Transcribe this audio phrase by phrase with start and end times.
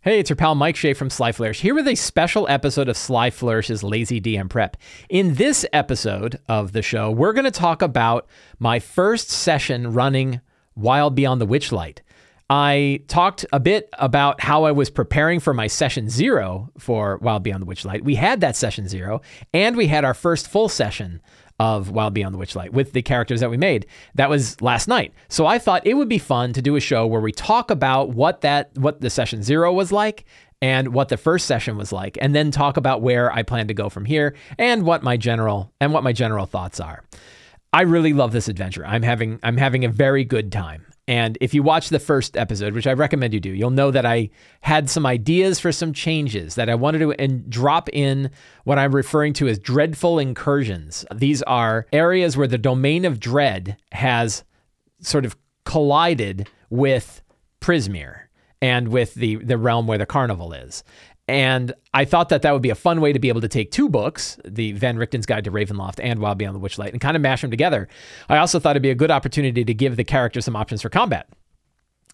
[0.00, 2.96] Hey, it's your pal Mike Shea from Sly Flourish here with a special episode of
[2.96, 4.76] Sly Flourish's Lazy DM Prep.
[5.08, 8.28] In this episode of the show, we're going to talk about
[8.60, 10.40] my first session running
[10.76, 11.98] Wild Beyond the Witchlight.
[12.48, 17.42] I talked a bit about how I was preparing for my session zero for Wild
[17.42, 18.04] Beyond the Witchlight.
[18.04, 19.20] We had that session zero,
[19.52, 21.20] and we had our first full session
[21.58, 23.86] of Wild Beyond the Witchlight with the characters that we made.
[24.14, 25.12] That was last night.
[25.28, 28.10] So I thought it would be fun to do a show where we talk about
[28.10, 30.24] what that what the session 0 was like
[30.60, 33.74] and what the first session was like and then talk about where I plan to
[33.74, 37.02] go from here and what my general and what my general thoughts are.
[37.72, 38.86] I really love this adventure.
[38.86, 40.84] I'm having I'm having a very good time.
[41.08, 44.04] And if you watch the first episode, which I recommend you do, you'll know that
[44.04, 44.28] I
[44.60, 48.30] had some ideas for some changes that I wanted to and drop in
[48.64, 51.06] what I'm referring to as dreadful incursions.
[51.14, 54.44] These are areas where the domain of dread has
[55.00, 57.22] sort of collided with
[57.62, 58.28] Prismeer
[58.60, 60.84] and with the the realm where the carnival is.
[61.28, 63.70] And I thought that that would be a fun way to be able to take
[63.70, 67.16] two books, the Van Richten's Guide to Ravenloft and Wild Beyond the Witchlight, and kind
[67.16, 67.86] of mash them together.
[68.30, 70.88] I also thought it'd be a good opportunity to give the characters some options for
[70.88, 71.28] combat.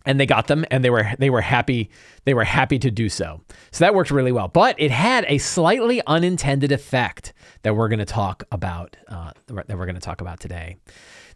[0.05, 1.91] And they got them, and they were they were happy
[2.25, 3.41] they were happy to do so.
[3.71, 4.49] So that worked really well.
[4.49, 9.79] But it had a slightly unintended effect that we're going to talk about uh, that
[9.79, 10.77] we're going to talk about today.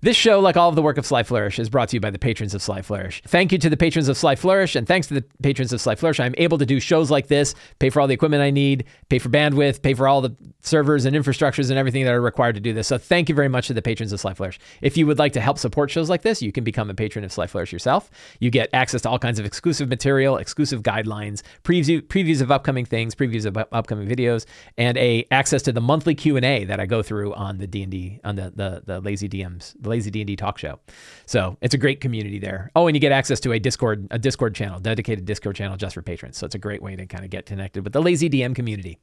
[0.00, 2.10] This show, like all of the work of Sly Flourish, is brought to you by
[2.10, 3.20] the patrons of Sly Flourish.
[3.26, 5.96] Thank you to the patrons of Sly Flourish, and thanks to the patrons of Sly
[5.96, 8.84] Flourish, I'm able to do shows like this, pay for all the equipment I need,
[9.08, 12.54] pay for bandwidth, pay for all the servers and infrastructures and everything that are required
[12.54, 12.86] to do this.
[12.86, 14.60] So thank you very much to the patrons of Sly Flourish.
[14.82, 17.24] If you would like to help support shows like this, you can become a patron
[17.24, 18.08] of Sly Flourish yourself.
[18.38, 22.84] You get access to all kinds of exclusive material, exclusive guidelines, preview, previews of upcoming
[22.84, 27.02] things, previews of upcoming videos, and a access to the monthly Q&A that I go
[27.02, 30.78] through on the D&D on the the, the Lazy DMs, the Lazy D&D talk show.
[31.26, 32.70] So it's a great community there.
[32.76, 35.94] Oh, and you get access to a Discord, a Discord channel, dedicated Discord channel just
[35.94, 36.36] for patrons.
[36.36, 38.98] So it's a great way to kind of get connected with the Lazy DM community.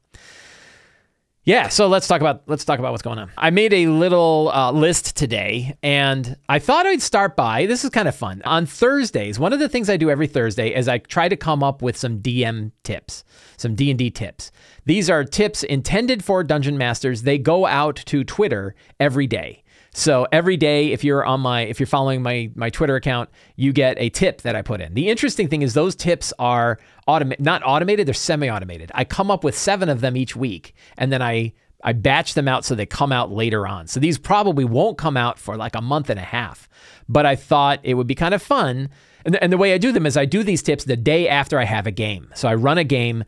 [1.46, 3.30] Yeah, so let's talk about let's talk about what's going on.
[3.38, 7.90] I made a little uh, list today, and I thought I'd start by this is
[7.90, 8.42] kind of fun.
[8.44, 11.62] On Thursdays, one of the things I do every Thursday is I try to come
[11.62, 13.22] up with some DM tips,
[13.58, 14.50] some D and D tips.
[14.86, 17.22] These are tips intended for dungeon masters.
[17.22, 19.62] They go out to Twitter every day.
[19.96, 23.72] So every day, if you're on my, if you're following my my Twitter account, you
[23.72, 24.92] get a tip that I put in.
[24.92, 28.92] The interesting thing is those tips are automated, not automated, they're semi-automated.
[28.94, 32.46] I come up with seven of them each week, and then I I batch them
[32.46, 33.86] out so they come out later on.
[33.86, 36.68] So these probably won't come out for like a month and a half.
[37.08, 38.90] But I thought it would be kind of fun.
[39.24, 41.26] And the, and the way I do them is I do these tips the day
[41.26, 42.28] after I have a game.
[42.34, 43.24] So I run a game.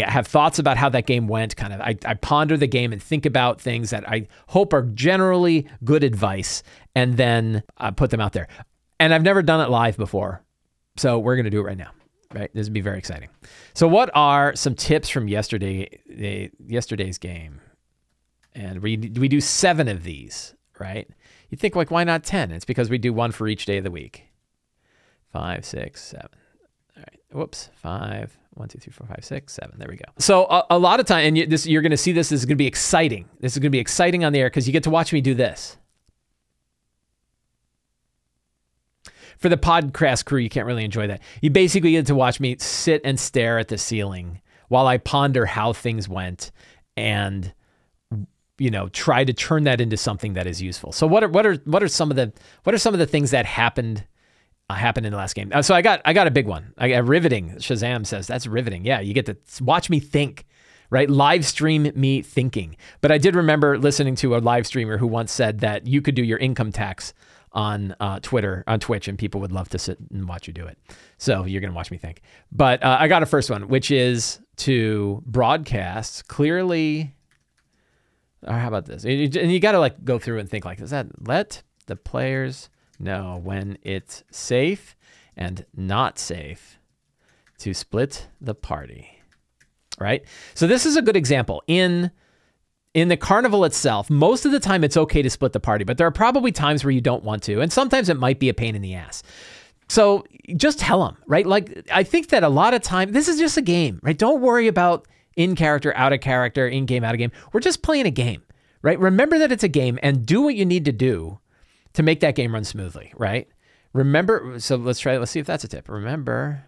[0.00, 1.56] I have thoughts about how that game went.
[1.56, 4.82] Kind of, I, I ponder the game and think about things that I hope are
[4.82, 6.62] generally good advice,
[6.94, 8.48] and then I put them out there.
[8.98, 10.42] And I've never done it live before,
[10.96, 11.90] so we're gonna do it right now.
[12.34, 13.28] Right, this would be very exciting.
[13.74, 17.60] So, what are some tips from yesterday, eh, yesterday's game?
[18.54, 21.08] And we we do seven of these, right?
[21.50, 22.50] You think like, why not ten?
[22.50, 24.28] It's because we do one for each day of the week.
[25.30, 26.28] Five, six, seven.
[26.96, 27.20] All right.
[27.32, 27.70] Whoops.
[27.74, 29.78] Five, one, two, three, four, five, six, seven.
[29.78, 30.04] There we go.
[30.18, 32.28] So a, a lot of time, and you, this, you're going to see this.
[32.28, 33.28] This is going to be exciting.
[33.40, 35.20] This is going to be exciting on the air because you get to watch me
[35.20, 35.78] do this.
[39.38, 41.20] For the podcast crew, you can't really enjoy that.
[41.40, 45.46] You basically get to watch me sit and stare at the ceiling while I ponder
[45.46, 46.52] how things went
[46.96, 47.52] and
[48.58, 50.92] you know try to turn that into something that is useful.
[50.92, 52.32] So what are what are what are some of the
[52.64, 54.04] what are some of the things that happened
[54.78, 55.50] happened in the last game.
[55.52, 56.74] Uh, so I got I got a big one.
[56.78, 57.56] I got riveting.
[57.56, 58.84] Shazam says that's riveting.
[58.84, 60.46] Yeah, you get to watch me think,
[60.90, 61.08] right?
[61.08, 62.76] Live stream me thinking.
[63.00, 66.14] But I did remember listening to a live streamer who once said that you could
[66.14, 67.14] do your income tax
[67.52, 70.66] on uh, Twitter, on Twitch, and people would love to sit and watch you do
[70.66, 70.78] it.
[71.18, 72.22] So you're gonna watch me think.
[72.50, 77.14] But uh, I got a first one, which is to broadcast clearly.
[78.46, 79.04] Or how about this?
[79.04, 82.68] And you got to like go through and think like, is that let the players
[83.02, 84.96] know when it's safe
[85.36, 86.78] and not safe
[87.58, 89.20] to split the party.
[89.98, 90.24] Right?
[90.54, 91.62] So this is a good example.
[91.66, 92.10] In
[92.94, 95.96] in the carnival itself, most of the time it's okay to split the party, but
[95.96, 98.54] there are probably times where you don't want to, and sometimes it might be a
[98.54, 99.22] pain in the ass.
[99.88, 100.24] So
[100.56, 101.46] just tell them, right?
[101.46, 104.16] Like I think that a lot of time this is just a game, right?
[104.16, 105.06] Don't worry about
[105.36, 107.32] in character, out of character, in game, out of game.
[107.52, 108.42] We're just playing a game,
[108.82, 108.98] right?
[108.98, 111.38] Remember that it's a game and do what you need to do
[111.94, 113.48] to make that game run smoothly, right?
[113.92, 115.88] Remember, so let's try, let's see if that's a tip.
[115.88, 116.64] Remember,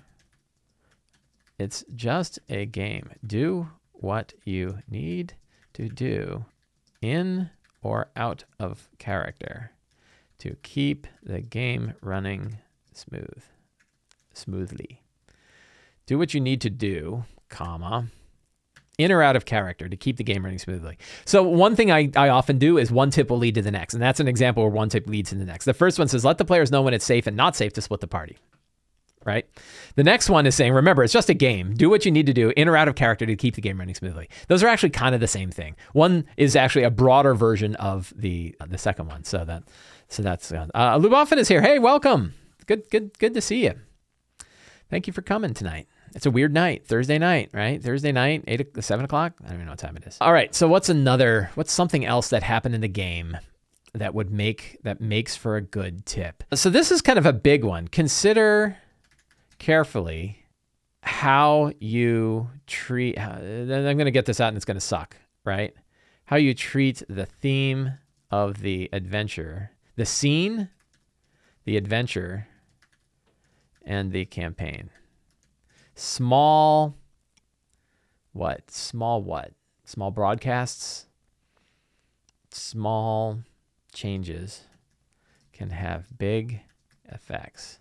[1.59, 3.11] it's just a game.
[3.27, 5.35] Do what you need
[5.73, 6.45] to do
[7.01, 7.51] in
[7.83, 9.71] or out of character
[10.39, 12.59] to keep the game running
[12.93, 13.43] smooth,
[14.33, 15.03] smoothly.
[16.07, 18.09] Do what you need to do, comma,
[18.99, 20.99] in or out of character to keep the game running smoothly.
[21.25, 23.95] So one thing I, I often do is one tip will lead to the next.
[23.95, 25.65] And that's an example where one tip leads to the next.
[25.65, 27.83] The first one says, let the players know when it's safe and not safe to
[27.83, 28.39] split the party.
[29.25, 29.49] Right?
[29.97, 31.75] The next one is saying, remember, it's just a game.
[31.75, 33.79] Do what you need to do in or out of character to keep the game
[33.79, 34.29] running smoothly.
[34.49, 35.77] Those are actually kind of the same thing.
[35.95, 39.25] One is actually a broader version of the uh, the second one.
[39.25, 39.63] So that
[40.09, 41.63] so that's uh, uh Luboffin is here.
[41.63, 42.35] Hey, welcome.
[42.67, 43.73] Good good good to see you.
[44.91, 45.89] Thank you for coming tonight.
[46.15, 47.83] It's a weird night, Thursday night, right?
[47.83, 49.35] Thursday night, eight, seven o'clock.
[49.43, 50.17] I don't even know what time it is.
[50.21, 50.55] All right.
[50.55, 51.51] So what's another?
[51.57, 53.37] What's something else that happened in the game
[53.95, 56.45] that would make that makes for a good tip?
[56.55, 57.89] So this is kind of a big one.
[57.89, 58.77] Consider
[59.59, 60.45] carefully
[61.03, 63.17] how you treat.
[63.17, 65.75] Then I'm going to get this out, and it's going to suck, right?
[66.27, 67.95] How you treat the theme
[68.31, 70.69] of the adventure, the scene,
[71.65, 72.47] the adventure,
[73.85, 74.91] and the campaign
[75.95, 76.97] small
[78.33, 78.71] what?
[78.71, 79.53] Small what?
[79.85, 81.07] Small broadcasts,
[82.51, 83.41] small
[83.93, 84.65] changes
[85.53, 86.61] can have big
[87.07, 87.79] effects.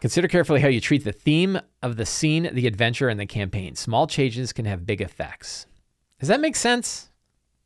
[0.00, 3.74] Consider carefully how you treat the theme of the scene, the adventure, and the campaign.
[3.74, 5.66] Small changes can have big effects.
[6.18, 7.10] Does that make sense?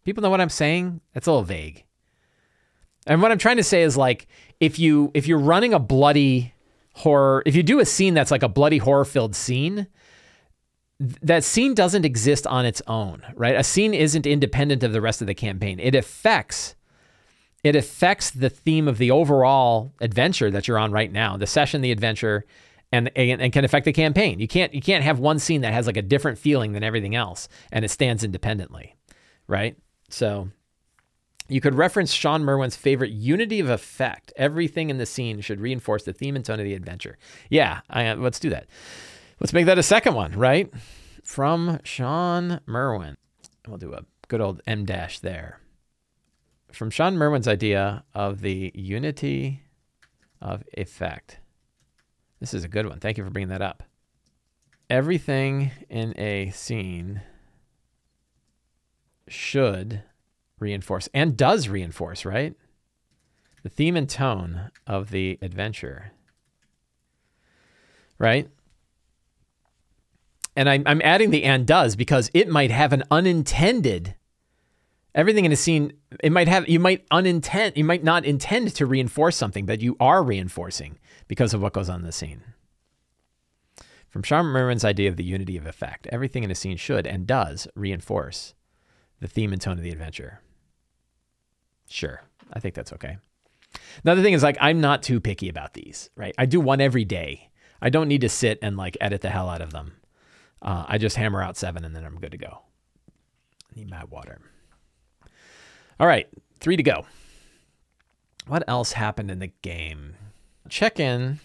[0.04, 1.00] People know what I'm saying?
[1.12, 1.84] That's a little vague.
[3.06, 4.26] And what I'm trying to say is like
[4.60, 6.53] if you if you're running a bloody
[6.94, 9.86] horror, if you do a scene that's like a bloody horror filled scene,
[11.00, 13.56] that scene doesn't exist on its own, right?
[13.56, 15.78] A scene isn't independent of the rest of the campaign.
[15.80, 16.74] It affects
[17.62, 21.80] it affects the theme of the overall adventure that you're on right now, the session,
[21.80, 22.44] the adventure,
[22.92, 24.38] and, and, and can affect the campaign.
[24.38, 27.14] You can't you can't have one scene that has like a different feeling than everything
[27.14, 28.96] else and it stands independently,
[29.48, 29.76] right?
[30.10, 30.50] So
[31.48, 34.32] you could reference Shawn Merwin's favorite unity of effect.
[34.36, 37.18] Everything in the scene should reinforce the theme and tone of the adventure.
[37.50, 38.66] Yeah, I, uh, let's do that.
[39.40, 40.72] Let's make that a second one, right?
[41.22, 43.16] From Shawn Merwin.
[43.68, 45.60] We'll do a good old M dash there.
[46.72, 49.62] From Shawn Merwin's idea of the unity
[50.40, 51.40] of effect.
[52.40, 53.00] This is a good one.
[53.00, 53.82] Thank you for bringing that up.
[54.90, 57.22] Everything in a scene
[59.28, 60.02] should
[60.64, 62.54] reinforce and does reinforce, right?
[63.62, 66.12] The theme and tone of the adventure.
[68.18, 68.48] Right?
[70.56, 74.14] And I'm, I'm adding the and does because it might have an unintended
[75.14, 78.84] everything in a scene it might have you might unintend you might not intend to
[78.84, 82.42] reinforce something but you are reinforcing because of what goes on in the scene
[84.08, 87.26] from Shawn Merwin's idea of the unity of effect everything in a scene should and
[87.26, 88.54] does reinforce
[89.20, 90.40] the theme and tone of the adventure
[91.94, 92.20] Sure.
[92.52, 93.18] I think that's okay.
[94.02, 96.34] Another thing is like I'm not too picky about these, right?
[96.36, 97.50] I do one every day.
[97.80, 99.92] I don't need to sit and like edit the hell out of them.
[100.60, 102.62] Uh, I just hammer out seven and then I'm good to go.
[103.70, 104.40] I need my water.
[106.00, 106.26] All right,
[106.58, 107.06] three to go.
[108.48, 110.16] What else happened in the game?
[110.68, 111.38] Check in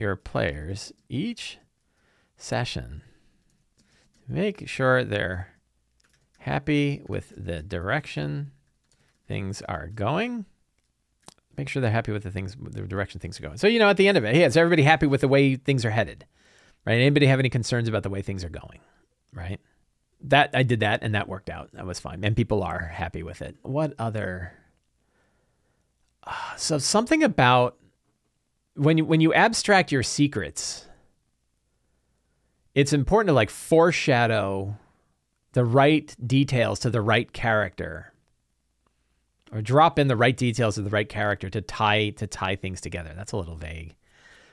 [0.00, 1.58] your players each
[2.36, 3.02] session.
[4.26, 5.50] Make sure they're
[6.40, 8.50] happy with the direction
[9.30, 10.44] things are going.
[11.56, 13.58] Make sure they're happy with the things, the direction things are going.
[13.58, 15.54] So, you know, at the end of it, hey, is everybody happy with the way
[15.54, 16.26] things are headed?
[16.84, 16.94] Right?
[16.94, 18.80] Anybody have any concerns about the way things are going?
[19.32, 19.60] Right?
[20.22, 21.70] That I did that and that worked out.
[21.74, 22.24] That was fine.
[22.24, 23.54] And people are happy with it.
[23.62, 24.52] What other?
[26.24, 27.76] Uh, so something about
[28.74, 30.88] when you when you abstract your secrets,
[32.74, 34.76] it's important to like foreshadow
[35.52, 38.10] the right details to the right character
[39.52, 42.80] or drop in the right details of the right character to tie to tie things
[42.80, 43.12] together.
[43.16, 43.94] That's a little vague.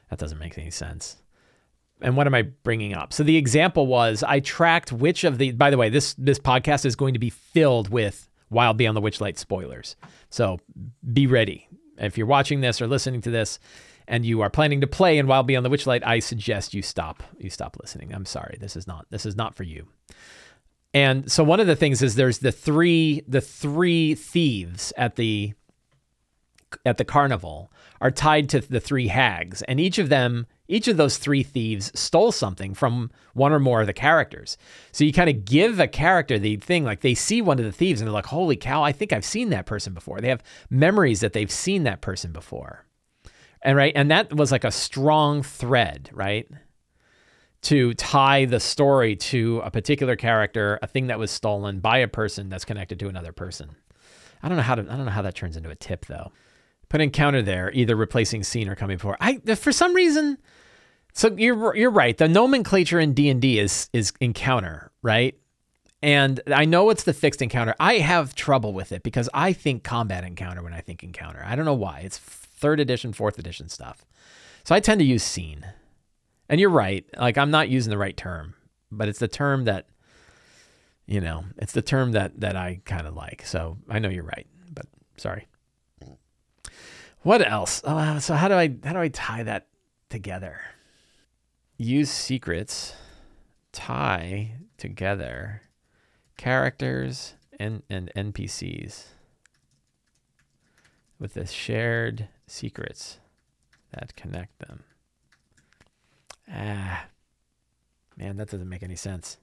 [0.10, 1.18] That doesn't make any sense.
[2.02, 3.12] And what am I bringing up?
[3.12, 5.52] So the example was I tracked which of the.
[5.52, 9.02] By the way, this this podcast is going to be filled with Wild Beyond the
[9.02, 9.96] Witchlight spoilers.
[10.30, 10.60] So
[11.12, 11.68] be ready.
[11.98, 13.60] If you're watching this or listening to this,
[14.08, 17.24] and you are planning to play in Wild Beyond the Witchlight, I suggest you stop.
[17.40, 18.14] You stop listening.
[18.14, 18.58] I'm sorry.
[18.60, 19.08] This is not.
[19.10, 19.88] This is not for you.
[20.98, 25.54] And so one of the things is there's the three the three thieves at the
[26.88, 30.98] at the carnival are tied to the three hags and each of them each of
[30.98, 34.58] those three thieves stole something from one or more of the characters.
[34.92, 37.72] So you kind of give a character the thing like they see one of the
[37.72, 40.44] thieves and they're like, "Holy cow, I think I've seen that person before." They have
[40.72, 42.88] memories that they've seen that person before.
[43.62, 46.50] And right, and that was like a strong thread, right?
[47.64, 52.08] To tie the story to a particular character, a thing that was stolen by a
[52.08, 53.76] person that's connected to another person.
[54.44, 56.32] I don't know how to I don't know how that turns into a tip though.
[56.90, 59.18] Put encounter there, either replacing scene or coming before.
[59.20, 60.38] I for some reason
[61.14, 62.18] So you're you're right.
[62.18, 65.36] The nomenclature in D and D is is encounter, right?
[66.04, 67.76] And I know it's the fixed encounter.
[67.80, 71.44] I have trouble with it because I think combat encounter when I think encounter.
[71.46, 72.02] I don't know why.
[72.02, 74.06] It's third edition, fourth edition stuff.
[74.64, 75.66] So I tend to use scene.
[76.50, 77.06] And you're right.
[77.18, 78.56] Like I'm not using the right term,
[78.92, 79.88] but it's the term that
[81.06, 83.46] you know, it's the term that that I kind of like.
[83.46, 84.86] So I know you're right, but
[85.18, 85.48] sorry.
[87.22, 87.82] What else?
[87.84, 89.68] Oh, uh, so how do I how do I tie that
[90.10, 90.62] together?
[91.78, 92.96] use secrets,
[93.72, 95.62] tie together
[96.38, 99.06] characters and, and NPCs
[101.20, 103.20] with the shared secrets
[103.92, 104.84] that connect them.
[106.52, 107.06] Ah,
[108.16, 109.38] man, that doesn't make any sense.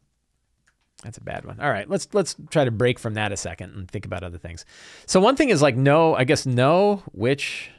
[1.03, 1.61] That's a bad one.
[1.61, 4.39] All right, let's let's try to break from that a second and think about other
[4.39, 4.65] things.
[5.07, 7.71] So one thing is like know, I guess know which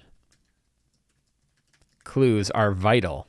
[2.04, 3.28] clues are vital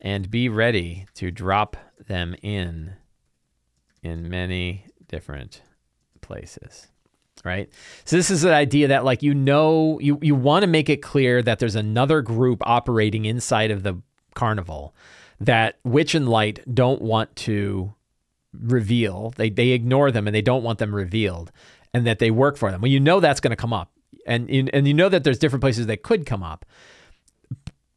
[0.00, 2.94] and be ready to drop them in
[4.02, 5.62] in many different
[6.20, 6.86] places
[7.44, 7.68] right
[8.04, 11.02] so this is the idea that like you know you you want to make it
[11.02, 14.00] clear that there's another group operating inside of the
[14.34, 14.94] carnival
[15.40, 17.94] that witch and light don't want to
[18.52, 19.32] reveal.
[19.36, 21.50] They they ignore them and they don't want them revealed
[21.92, 22.80] and that they work for them.
[22.80, 23.90] Well you know that's going to come up
[24.26, 26.64] and and you know that there's different places that could come up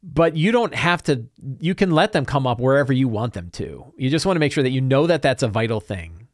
[0.02, 1.26] but you don't have to
[1.60, 3.92] you can let them come up wherever you want them to.
[3.96, 6.28] You just want to make sure that you know that that's a vital thing.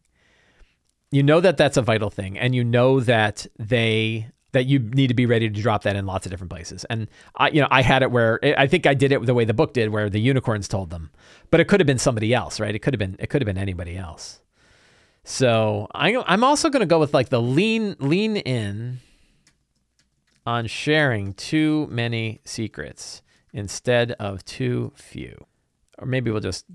[1.10, 5.08] You know that that's a vital thing and you know that they that you need
[5.08, 7.68] to be ready to drop that in lots of different places and i you know
[7.70, 10.08] i had it where i think i did it the way the book did where
[10.08, 11.10] the unicorns told them
[11.50, 13.46] but it could have been somebody else right it could have been it could have
[13.46, 14.40] been anybody else
[15.22, 19.00] so I, i'm also going to go with like the lean lean in
[20.46, 25.46] on sharing too many secrets instead of too few.
[25.98, 26.66] Or maybe we'll just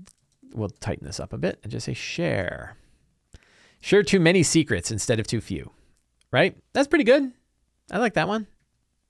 [0.52, 2.76] we'll tighten this up a bit and just say share.
[3.80, 5.70] Share too many secrets instead of too few.
[6.32, 6.56] Right?
[6.72, 7.32] That's pretty good.
[7.90, 8.46] I like that one.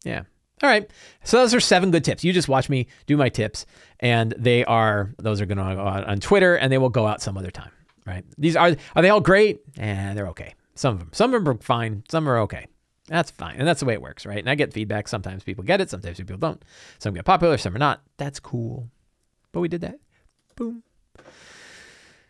[0.05, 0.23] Yeah.
[0.63, 0.91] All right.
[1.25, 2.23] So those are seven good tips.
[2.23, 3.67] You just watch me do my tips,
[3.99, 7.07] and they are those are going to go out on Twitter, and they will go
[7.07, 7.71] out some other time.
[8.07, 8.25] Right?
[8.39, 9.61] These are are they all great?
[9.79, 10.55] Eh, they're okay.
[10.75, 11.11] Some of them.
[11.13, 12.05] Some of them are fine.
[12.11, 12.67] Some are okay.
[13.09, 13.57] That's fine.
[13.57, 14.39] And that's the way it works, right?
[14.39, 15.09] And I get feedback.
[15.09, 16.65] Sometimes people get it, sometimes people don't.
[17.01, 18.03] Some get popular, some are not.
[18.19, 18.89] That's cool.
[19.53, 19.99] But we did that.
[20.55, 20.85] Boom.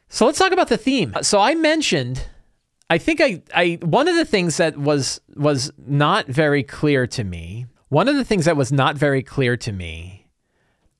[0.09, 1.15] So let's talk about the theme.
[1.23, 2.27] So I mentioned
[2.91, 7.25] I think I, I one of the things that was was not very clear to
[7.25, 10.21] me, one of the things that was not very clear to me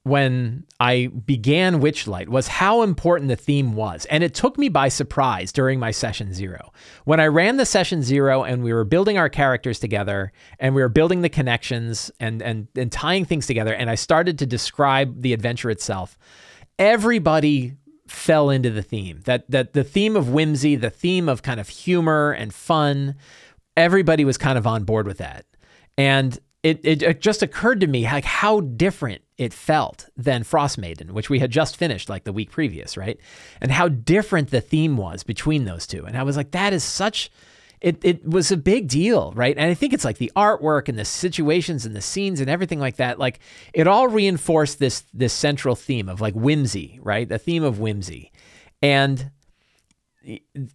[0.03, 4.07] when I began Witchlight was how important the theme was.
[4.07, 6.73] And it took me by surprise during my session zero.
[7.05, 10.81] When I ran the session zero and we were building our characters together and we
[10.81, 15.21] were building the connections and, and, and tying things together, and I started to describe
[15.21, 16.17] the adventure itself,
[16.79, 17.75] everybody
[18.11, 19.21] fell into the theme.
[19.25, 23.15] That that the theme of whimsy, the theme of kind of humor and fun,
[23.77, 25.47] everybody was kind of on board with that.
[25.97, 30.77] And it, it, it just occurred to me like how different it felt than Frost
[30.77, 33.19] Maiden, which we had just finished like the week previous, right?
[33.63, 36.05] And how different the theme was between those two.
[36.05, 37.31] And I was like, that is such
[37.81, 39.57] it it was a big deal, right?
[39.57, 42.79] And I think it's like the artwork and the situations and the scenes and everything
[42.79, 43.19] like that.
[43.19, 43.41] Like
[43.73, 47.29] it all reinforced this this central theme of like whimsy, right?
[47.29, 48.33] The theme of whimsy.
[48.83, 49.31] And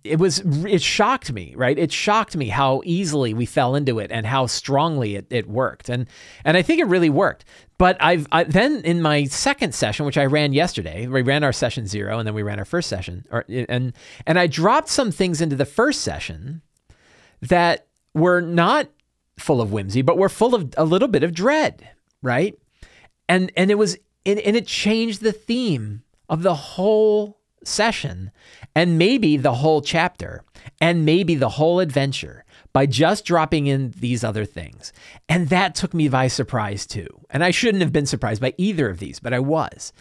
[0.03, 4.11] it was it shocked me right it shocked me how easily we fell into it
[4.11, 6.07] and how strongly it, it worked and
[6.43, 7.45] and i think it really worked
[7.77, 11.53] but i've I, then in my second session which i ran yesterday we ran our
[11.53, 13.93] session zero and then we ran our first session or, and
[14.25, 16.63] and i dropped some things into the first session
[17.49, 18.89] that were not
[19.37, 21.89] full of whimsy but were full of a little bit of dread
[22.21, 22.57] right
[23.27, 28.31] and and it was and, and it changed the theme of the whole session
[28.75, 30.43] and maybe the whole chapter
[30.79, 34.91] and maybe the whole adventure by just dropping in these other things.
[35.29, 37.07] And that took me by surprise too.
[37.29, 39.93] And I shouldn't have been surprised by either of these, but I was.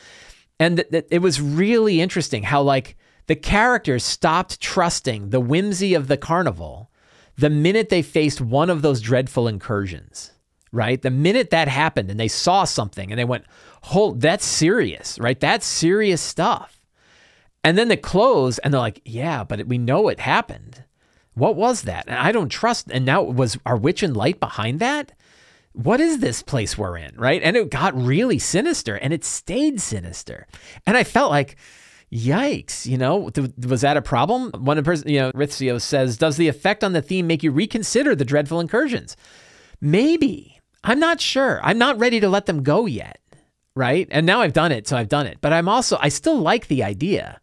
[0.58, 2.96] And th- th- it was really interesting how, like,
[3.26, 6.90] the characters stopped trusting the whimsy of the carnival
[7.36, 10.32] the minute they faced one of those dreadful incursions,
[10.72, 11.00] right?
[11.00, 13.44] The minute that happened and they saw something and they went,
[13.82, 15.38] hold, that's serious, right?
[15.38, 16.80] That's serious stuff.
[17.62, 20.84] And then they close and they're like, yeah, but we know it happened.
[21.34, 22.06] What was that?
[22.06, 22.90] And I don't trust.
[22.90, 25.12] And now was our witch and light behind that?
[25.72, 27.16] What is this place we're in?
[27.16, 27.42] Right.
[27.42, 30.46] And it got really sinister and it stayed sinister.
[30.86, 31.56] And I felt like,
[32.14, 34.50] yikes, you know, th- was that a problem?
[34.52, 38.14] One person, you know, Ritzio says, does the effect on the theme make you reconsider
[38.14, 39.16] the dreadful incursions?
[39.80, 40.60] Maybe.
[40.84, 41.60] I'm not sure.
[41.62, 43.18] I'm not ready to let them go yet
[43.76, 44.08] right?
[44.10, 45.38] And now I've done it, so I've done it.
[45.40, 47.40] But I'm also I still like the idea.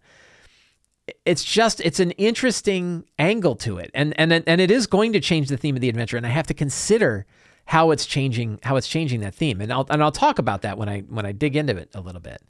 [1.26, 3.92] It's just it's an interesting angle to it.
[3.94, 6.30] And and and it is going to change the theme of the adventure and I
[6.30, 7.26] have to consider
[7.66, 9.62] how it's changing how it's changing that theme.
[9.62, 12.02] And I'll and I'll talk about that when I when I dig into it a
[12.02, 12.42] little bit.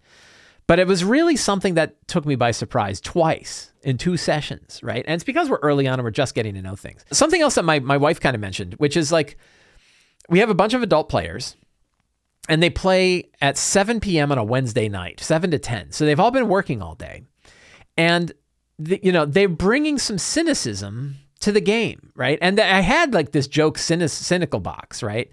[0.72, 5.04] But it was really something that took me by surprise twice in two sessions, right?
[5.06, 7.04] And it's because we're early on and we're just getting to know things.
[7.12, 9.36] Something else that my, my wife kind of mentioned, which is like
[10.30, 11.58] we have a bunch of adult players
[12.48, 14.32] and they play at 7 p.m.
[14.32, 15.92] on a Wednesday night, 7 to 10.
[15.92, 17.24] So they've all been working all day.
[17.98, 18.32] And,
[18.80, 22.40] the, you know, they're bringing some cynicism to the game, right?
[22.42, 25.32] And I had like this joke cynic, cynical box, right?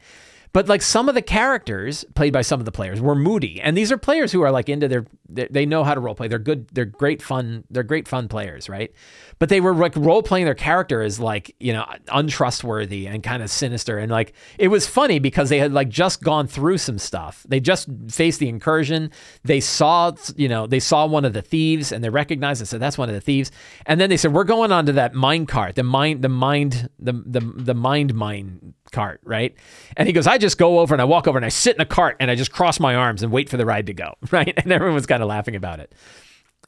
[0.52, 3.76] But like some of the characters played by some of the players were moody, and
[3.76, 6.28] these are players who are like into their, they know how to role play.
[6.28, 6.68] They're good.
[6.68, 7.64] They're great fun.
[7.70, 8.92] They're great fun players, right?
[9.38, 13.42] But they were like role playing their character as like you know untrustworthy and kind
[13.42, 16.98] of sinister, and like it was funny because they had like just gone through some
[16.98, 17.44] stuff.
[17.48, 19.10] They just faced the incursion.
[19.44, 22.66] They saw you know they saw one of the thieves and they recognized it.
[22.66, 23.50] So that's one of the thieves.
[23.86, 26.88] And then they said we're going on to that mine cart, the mind, the mind,
[26.98, 29.54] the the the mind mine cart, right?
[29.96, 31.80] And he goes, I just go over and I walk over and I sit in
[31.80, 34.14] a cart and I just cross my arms and wait for the ride to go,
[34.30, 34.52] right?
[34.56, 35.94] And everyone was kind of laughing about it.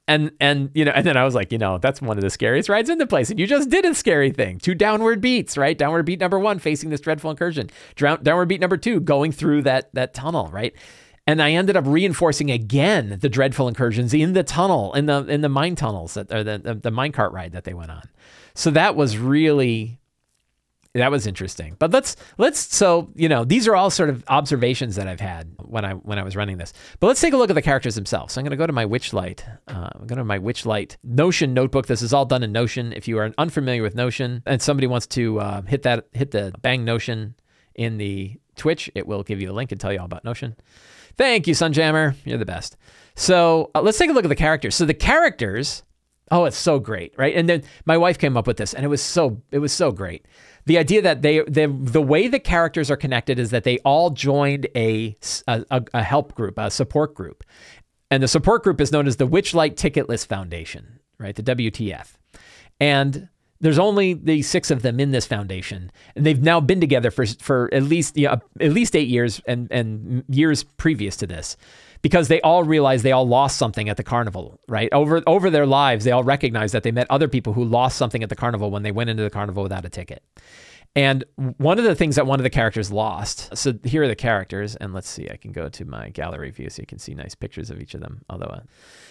[0.09, 2.31] And and you know, and then I was like, you know, that's one of the
[2.31, 3.31] scariest rides in the place.
[3.31, 4.59] And you just did a scary thing.
[4.59, 5.79] Two downward beats, right?
[5.79, 7.71] Downward beat number one, facing this dreadful incursion.
[7.97, 10.75] Downward beat number two, going through that that tunnel, right?
[11.29, 15.43] And I ended up reinforcing again the dreadful incursions in the tunnel, in the in
[15.43, 18.03] the mine tunnels that or the the, the minecart ride that they went on.
[18.55, 20.00] So that was really
[20.95, 21.77] that was interesting.
[21.79, 25.55] But let's let's so you know these are all sort of observations that I've had
[25.59, 26.73] when I when I was running this.
[26.99, 28.35] But let's take a look at the characters themselves.
[28.35, 29.43] So I'm going to go to my Witchlight.
[29.69, 31.87] Uh, I'm going to my Witchlight Notion notebook.
[31.87, 32.93] This is all done in Notion.
[32.93, 36.53] If you are unfamiliar with Notion and somebody wants to uh, hit that hit the
[36.61, 37.37] bang Notion
[37.77, 40.57] in the Twitch, it will give you a link and tell you all about Notion.
[41.17, 42.17] Thank you, Sunjammer.
[42.25, 42.77] You're the best.
[43.15, 44.75] So uh, let's take a look at the characters.
[44.75, 45.85] So the characters.
[46.33, 47.35] Oh, it's so great, right?
[47.35, 49.91] And then my wife came up with this, and it was so it was so
[49.91, 50.27] great
[50.71, 54.11] the idea that they, they the way the characters are connected is that they all
[54.11, 55.17] joined a,
[55.49, 57.43] a, a help group, a support group.
[58.09, 61.35] And the support group is known as the Witchlight Ticketless Foundation, right?
[61.35, 62.13] The WTF.
[62.79, 63.29] And
[63.61, 67.27] there's only the six of them in this foundation, and they've now been together for
[67.27, 71.57] for at least yeah, at least eight years and and years previous to this,
[72.03, 74.89] because they all realized they all lost something at the carnival, right?
[74.93, 78.23] Over over their lives, they all recognized that they met other people who lost something
[78.23, 80.23] at the carnival when they went into the carnival without a ticket.
[80.97, 83.57] And one of the things that one of the characters lost.
[83.57, 85.29] So here are the characters, and let's see.
[85.31, 87.95] I can go to my gallery view so you can see nice pictures of each
[87.95, 88.23] of them.
[88.29, 88.61] Although, uh,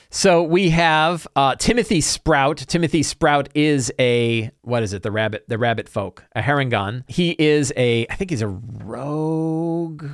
[0.10, 2.58] so we have uh, Timothy Sprout.
[2.58, 5.04] Timothy Sprout is a what is it?
[5.04, 7.04] The rabbit, the rabbit folk, a Harengon.
[7.08, 10.06] He is a, I think he's a rogue.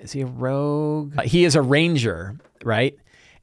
[0.00, 1.14] Is he a rogue?
[1.18, 2.96] Uh, he is a ranger, right?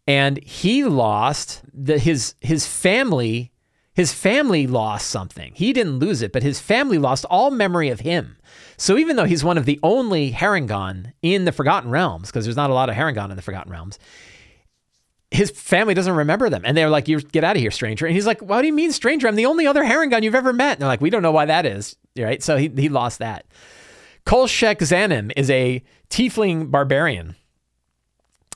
[0.07, 3.51] And he lost the his his family
[3.93, 5.53] his family lost something.
[5.55, 8.37] He didn't lose it, but his family lost all memory of him.
[8.75, 12.57] So even though he's one of the only Harengon in the Forgotten Realms, because there's
[12.57, 13.99] not a lot of Harengon in the Forgotten Realms,
[15.29, 16.63] his family doesn't remember them.
[16.65, 18.05] And they're like, You get out of here, stranger.
[18.07, 19.27] And he's like, What do you mean, stranger?
[19.27, 20.73] I'm the only other Harengon you've ever met.
[20.73, 21.95] And they're like, We don't know why that is.
[22.17, 22.41] Right.
[22.41, 23.45] So he, he lost that.
[24.25, 27.35] Kolshek Zanim is a tiefling barbarian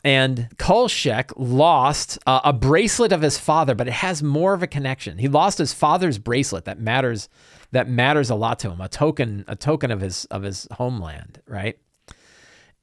[0.04, 4.68] and Kolshek lost uh, a bracelet of his father, but it has more of a
[4.68, 5.18] connection.
[5.18, 7.30] He lost his father's bracelet that matters
[7.72, 11.42] that matters a lot to him, a token a token of his of his homeland,
[11.48, 11.78] right?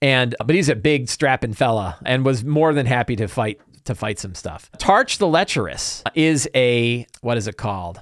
[0.03, 3.95] And but he's a big strapping fella and was more than happy to fight to
[3.95, 4.71] fight some stuff.
[4.79, 8.01] Tarch the Lecherous is a what is it called?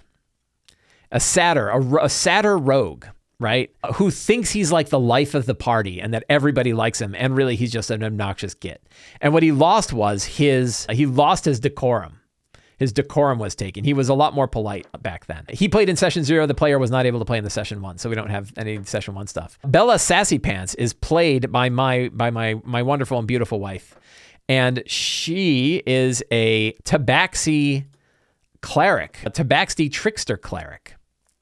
[1.11, 3.05] A satyr, a, a satyr rogue
[3.43, 3.71] right?
[3.97, 7.37] Who thinks he's like the life of the party and that everybody likes him, and
[7.37, 8.83] really he's just an obnoxious git.
[9.21, 12.21] And what he lost was his he lost his decorum.
[12.79, 13.85] His decorum was taken.
[13.85, 15.45] He was a lot more polite back then.
[15.49, 16.47] He played in session zero.
[16.47, 18.53] The player was not able to play in the session one, so we don't have
[18.57, 19.59] any session one stuff.
[19.65, 23.97] Bella Sassy Pants is played by my by my my wonderful and beautiful wife,
[24.49, 27.85] and she is a Tabaxi
[28.63, 30.95] cleric, a Tabaxi trickster cleric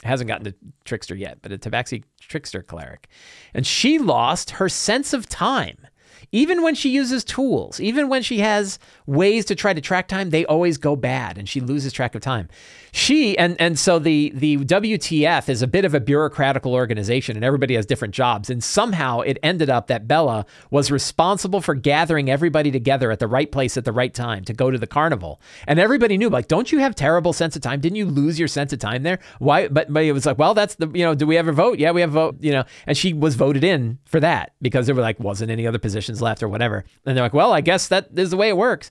[0.02, 3.08] hasn't gotten to Trickster yet, but a Tabaxi Trickster cleric.
[3.54, 5.86] And she lost her sense of time
[6.32, 10.30] even when she uses tools, even when she has ways to try to track time,
[10.30, 12.48] they always go bad and she loses track of time.
[12.92, 17.44] She and and so the the WTF is a bit of a bureaucratical organization and
[17.44, 22.30] everybody has different jobs and somehow it ended up that Bella was responsible for gathering
[22.30, 25.40] everybody together at the right place at the right time to go to the carnival.
[25.66, 27.80] And everybody knew like don't you have terrible sense of time?
[27.80, 29.18] Didn't you lose your sense of time there?
[29.38, 31.78] Why but, but it was like, well, that's the you know, do we ever vote?
[31.78, 32.64] Yeah, we have a vote, you know.
[32.86, 36.20] And she was voted in for that because there were like wasn't any other positions
[36.20, 36.84] left or whatever.
[37.06, 38.90] And they're like, well, I guess that is the way it works.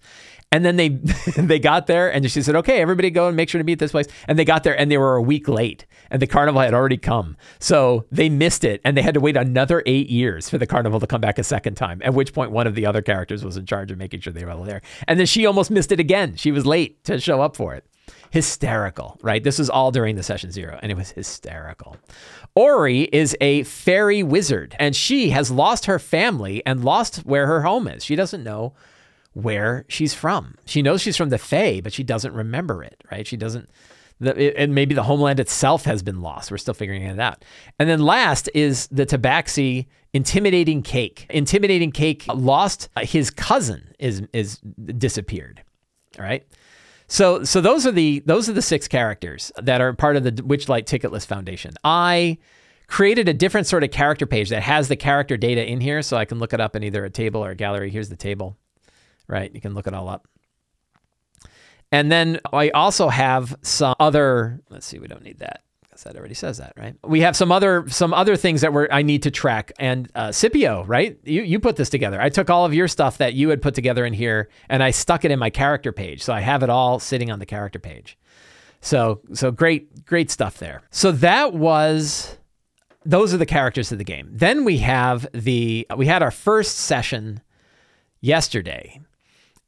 [0.52, 0.90] And then they
[1.38, 3.92] they got there and she said, okay, everybody go and make sure to meet this
[3.92, 4.08] place.
[4.28, 6.98] And they got there and they were a week late and the carnival had already
[6.98, 7.38] come.
[7.60, 11.00] So they missed it and they had to wait another eight years for the carnival
[11.00, 13.58] to come back a second time, at which point one of the other characters was
[13.58, 14.82] in charge of making sure they were all there.
[15.08, 16.36] And then she almost missed it again.
[16.36, 17.86] She was late to show up for it.
[18.32, 19.44] Hysterical, right?
[19.44, 21.98] This was all during the session zero and it was hysterical.
[22.56, 27.62] Ori is a fairy wizard and she has lost her family and lost where her
[27.62, 28.04] home is.
[28.04, 28.74] She doesn't know
[29.34, 30.56] where she's from.
[30.66, 33.28] She knows she's from the Fae, but she doesn't remember it, right?
[33.28, 33.70] She doesn't.
[34.20, 36.52] The, and maybe the homeland itself has been lost.
[36.52, 37.46] We're still figuring it out.
[37.80, 41.26] And then last is the Tabaxi intimidating cake.
[41.30, 44.58] Intimidating cake lost uh, his cousin is is
[44.98, 45.64] disappeared.
[46.18, 46.46] All right.
[47.08, 50.32] So so those are the those are the six characters that are part of the
[50.32, 51.74] Witchlight Ticketless Foundation.
[51.84, 52.40] I
[52.88, 56.18] created a different sort of character page that has the character data in here so
[56.18, 57.90] I can look it up in either a table or a gallery.
[57.90, 58.58] Here's the table
[59.30, 59.54] right?
[59.54, 60.28] You can look it all up.
[61.92, 66.20] And then I also have some other, let's see, we don't need that because that
[66.20, 66.96] already says that, right?
[67.04, 69.72] We have some other some other things that we're I need to track.
[69.80, 71.18] And uh, Scipio, right?
[71.24, 72.22] You you put this together.
[72.22, 74.92] I took all of your stuff that you had put together in here and I
[74.92, 76.22] stuck it in my character page.
[76.22, 78.18] So I have it all sitting on the character page.
[78.82, 80.84] So so great great stuff there.
[80.92, 82.38] So that was
[83.06, 84.30] those are the characters of the game.
[84.32, 87.42] Then we have the we had our first session
[88.22, 89.02] yesterday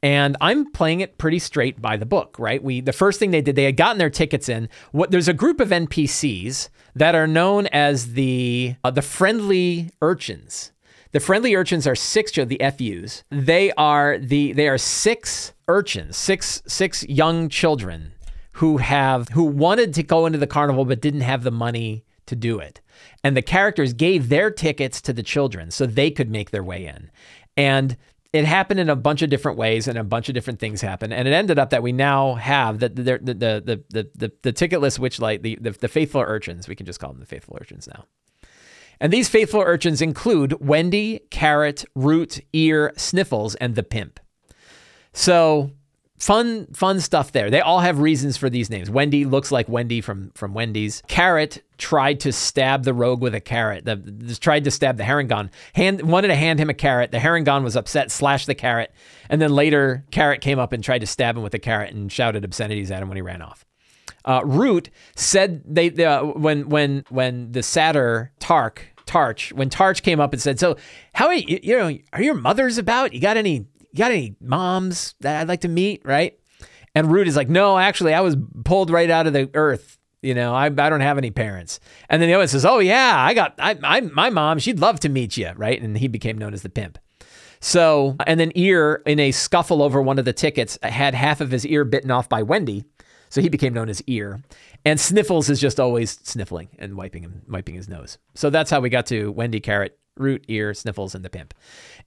[0.02, 2.62] and I'm playing it pretty straight by the book, right?
[2.62, 4.68] We the first thing they did, they had gotten their tickets in.
[4.90, 10.72] What there's a group of NPCs that are known as the uh, the friendly urchins.
[11.12, 13.22] The friendly urchins are six of the FUs.
[13.30, 18.12] They are the they are six urchins, six six young children
[18.52, 22.34] who have who wanted to go into the carnival but didn't have the money to
[22.34, 22.80] do it.
[23.22, 26.86] And the characters gave their tickets to the children so they could make their way
[26.86, 27.10] in.
[27.56, 27.96] And
[28.32, 31.12] it happened in a bunch of different ways and a bunch of different things happened.
[31.12, 34.52] And it ended up that we now have the the the the the the, the
[34.52, 36.66] ticketless witchlight, the, the the faithful urchins.
[36.66, 38.06] We can just call them the faithful urchins now.
[39.00, 44.20] And these faithful urchins include Wendy, Carrot, Root, Ear, Sniffles, and the Pimp.
[45.12, 45.72] So
[46.22, 47.50] fun fun stuff there.
[47.50, 48.88] They all have reasons for these names.
[48.88, 51.02] Wendy looks like Wendy from from Wendy's.
[51.08, 53.84] Carrot tried to stab the rogue with a carrot.
[53.84, 55.50] The, tried to stab the Harengon.
[55.72, 57.10] Hand wanted to hand him a carrot.
[57.10, 58.92] The Harengon was upset, slashed the carrot,
[59.28, 62.10] and then later Carrot came up and tried to stab him with a carrot and
[62.10, 63.64] shouted obscenities at him when he ran off.
[64.24, 70.20] Uh, Root said they uh, when when when the satyr Tark Tarch when Tarch came
[70.20, 70.76] up and said, "So
[71.14, 73.12] how are you, you know are your mothers about?
[73.12, 76.38] You got any you got any moms that I'd like to meet, right?
[76.94, 79.98] And Root is like, no, actually, I was pulled right out of the earth.
[80.22, 81.80] You know, I, I don't have any parents.
[82.08, 84.78] And then the other one says, oh, yeah, I got, I, I, my mom, she'd
[84.78, 85.80] love to meet you, right?
[85.80, 86.98] And he became known as the pimp.
[87.60, 91.50] So, and then Ear, in a scuffle over one of the tickets, had half of
[91.50, 92.84] his ear bitten off by Wendy.
[93.30, 94.42] So he became known as Ear.
[94.84, 98.18] And Sniffles is just always sniffling and wiping him, wiping his nose.
[98.34, 101.54] So that's how we got to Wendy, Carrot, Root, Ear, Sniffles, and the Pimp.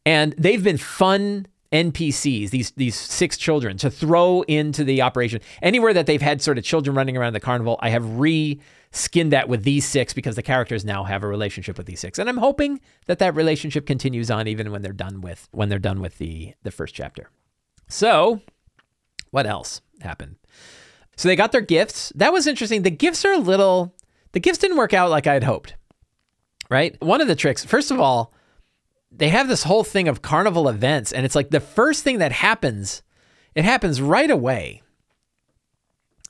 [0.06, 5.42] And they've been fun NPCs, these these six children, to throw into the operation.
[5.62, 8.60] Anywhere that they've had sort of children running around the carnival, I have re
[8.92, 12.20] skinned that with these six because the characters now have a relationship with these six,
[12.20, 15.80] and I'm hoping that that relationship continues on even when they're done with when they're
[15.80, 17.30] done with the the first chapter.
[17.88, 18.42] So,
[19.32, 20.38] what else happened?
[21.16, 22.12] So they got their gifts.
[22.16, 22.82] That was interesting.
[22.82, 23.96] The gifts are a little.
[24.34, 25.76] The gifts didn't work out like I had hoped.
[26.70, 27.00] Right.
[27.02, 28.34] One of the tricks, first of all
[29.18, 32.32] they have this whole thing of carnival events, and it's like the first thing that
[32.32, 33.02] happens,
[33.54, 34.82] it happens right away.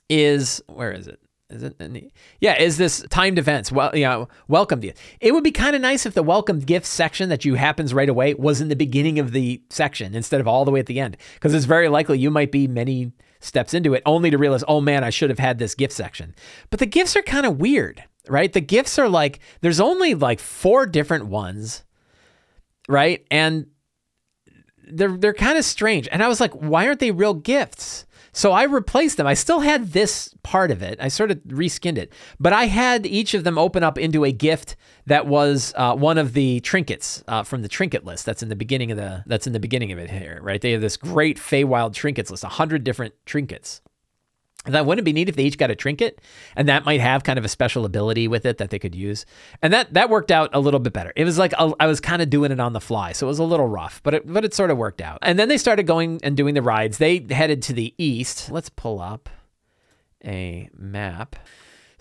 [0.08, 1.18] Is where is it?
[1.50, 1.78] Is it?
[1.78, 3.72] The, yeah, is this timed events?
[3.72, 4.98] Well, you know, welcome gift.
[5.20, 8.08] It would be kind of nice if the welcome gift section that you happens right
[8.08, 11.00] away was in the beginning of the section instead of all the way at the
[11.00, 14.64] end, because it's very likely you might be many steps into it only to realize,
[14.66, 16.34] oh man, I should have had this gift section.
[16.70, 18.52] But the gifts are kind of weird, right?
[18.52, 21.84] The gifts are like there's only like four different ones
[22.88, 23.26] right?
[23.30, 23.66] And
[24.88, 26.08] they're they're kind of strange.
[26.10, 28.06] And I was like, why aren't they real gifts?
[28.32, 29.26] So I replaced them.
[29.26, 30.98] I still had this part of it.
[31.00, 34.32] I sort of reskinned it, but I had each of them open up into a
[34.32, 38.26] gift that was uh, one of the trinkets uh, from the trinket list.
[38.26, 39.24] That's in the beginning of the.
[39.26, 40.60] That's in the beginning of it here, right?
[40.60, 43.80] They have this great Feywild trinkets list, hundred different trinkets.
[44.66, 46.20] That wouldn't be neat if they each got a trinket,
[46.54, 49.26] and that might have kind of a special ability with it that they could use.
[49.62, 51.12] And that that worked out a little bit better.
[51.16, 53.28] It was like a, I was kind of doing it on the fly, so it
[53.28, 55.18] was a little rough, but it but it sort of worked out.
[55.22, 56.98] And then they started going and doing the rides.
[56.98, 58.50] They headed to the east.
[58.50, 59.28] Let's pull up
[60.24, 61.36] a map.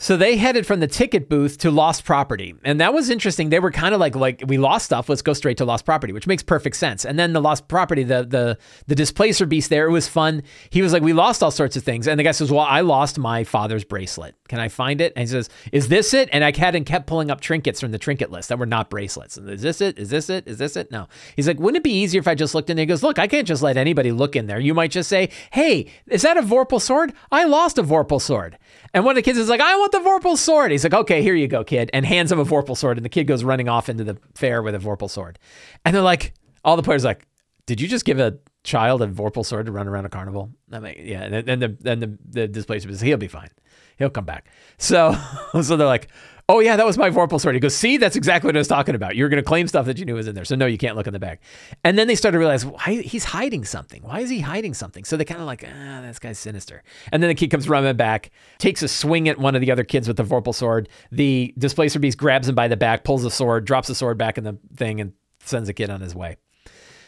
[0.06, 2.54] So they headed from the ticket booth to lost property.
[2.64, 3.50] And that was interesting.
[3.50, 6.14] They were kind of like like we lost stuff, let's go straight to lost property,
[6.14, 7.06] which makes perfect sense.
[7.06, 10.44] And then the lost property, the the the displacer beast there, it was fun.
[10.70, 12.08] He was like, We lost all sorts of things.
[12.08, 14.36] And the guy says, Well, I lost my father's bracelet.
[14.48, 15.12] Can I find it?
[15.16, 16.30] And he says, Is this it?
[16.32, 18.92] And I had and kept pulling up trinkets from the trinket list that were not
[18.92, 19.38] bracelets.
[19.38, 19.98] And is this it?
[19.98, 20.48] Is this it?
[20.48, 20.92] Is this it?
[20.92, 21.08] No.
[21.36, 22.84] He's like, Wouldn't it be easier if I just looked in there?
[22.84, 24.60] He goes, Look, I can't just let anybody look in there.
[24.60, 27.12] You might just say, Hey, is that a Vorpal sword?
[27.32, 28.60] I lost a Vorpal sword.
[28.94, 30.72] And one of the kids is like, I want the Vorpal sword.
[30.72, 31.90] He's like, okay, here you go, kid.
[31.94, 32.98] And hands him a Vorpal sword.
[32.98, 35.40] And the kid goes running off into the fair with a Vorpal sword.
[35.84, 37.26] And they're like, all the players like,
[37.66, 40.52] did you just give a child a Vorpal sword to run around a carnival?
[40.72, 41.24] I mean, yeah.
[41.24, 43.50] And then the, then the, the displacer says, he'll be fine.
[43.98, 44.48] He'll come back.
[44.78, 45.16] So,
[45.62, 46.10] so they're like,
[46.48, 47.56] Oh yeah, that was my Vorpal sword.
[47.56, 49.16] He goes, see, that's exactly what I was talking about.
[49.16, 50.46] You're going to claim stuff that you knew was in there.
[50.46, 51.40] So no, you can't look in the bag.
[51.84, 54.04] And then they started to realize why he's hiding something.
[54.04, 55.06] Why is he hiding something?
[55.06, 56.84] So they kind of like, ah, this guy's sinister.
[57.12, 58.30] And then the kid comes running back,
[58.60, 60.88] takes a swing at one of the other kids with the Vorpal sword.
[61.12, 64.38] The displacer beast grabs him by the back, pulls the sword, drops the sword back
[64.38, 66.38] in the thing, and sends the kid on his way.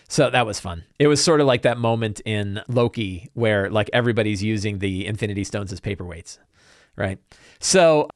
[0.10, 0.84] So that was fun.
[0.98, 5.44] It was sort of like that moment in Loki where like everybody's using the Infinity
[5.44, 6.40] Stones as paperweights,
[6.96, 7.20] right?
[7.60, 8.08] So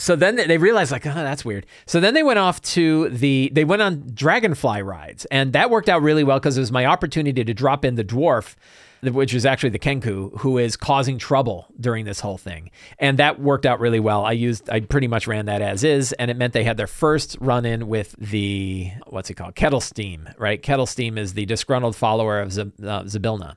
[0.00, 1.66] so then they realized like, oh, that's weird.
[1.84, 5.90] So then they went off to the they went on dragonfly rides, and that worked
[5.90, 8.56] out really well because it was my opportunity to drop in the dwarf,
[9.02, 13.40] which is actually the Kenku, who is causing trouble during this whole thing, and that
[13.40, 14.24] worked out really well.
[14.24, 16.86] I used I pretty much ran that as is, and it meant they had their
[16.86, 20.62] first run in with the what's it called Kettlesteam, right?
[20.62, 23.56] Kettlesteam is the disgruntled follower of Z- uh, Zybilna.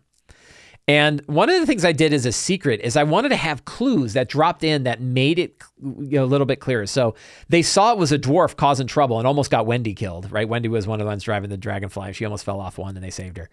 [0.87, 3.63] And one of the things I did as a secret is I wanted to have
[3.63, 6.85] clues that dropped in that made it you know, a little bit clearer.
[6.87, 7.15] So
[7.47, 10.47] they saw it was a dwarf causing trouble and almost got Wendy killed, right?
[10.47, 12.11] Wendy was one of the ones driving the dragonfly.
[12.11, 13.49] She almost fell off one and they saved her.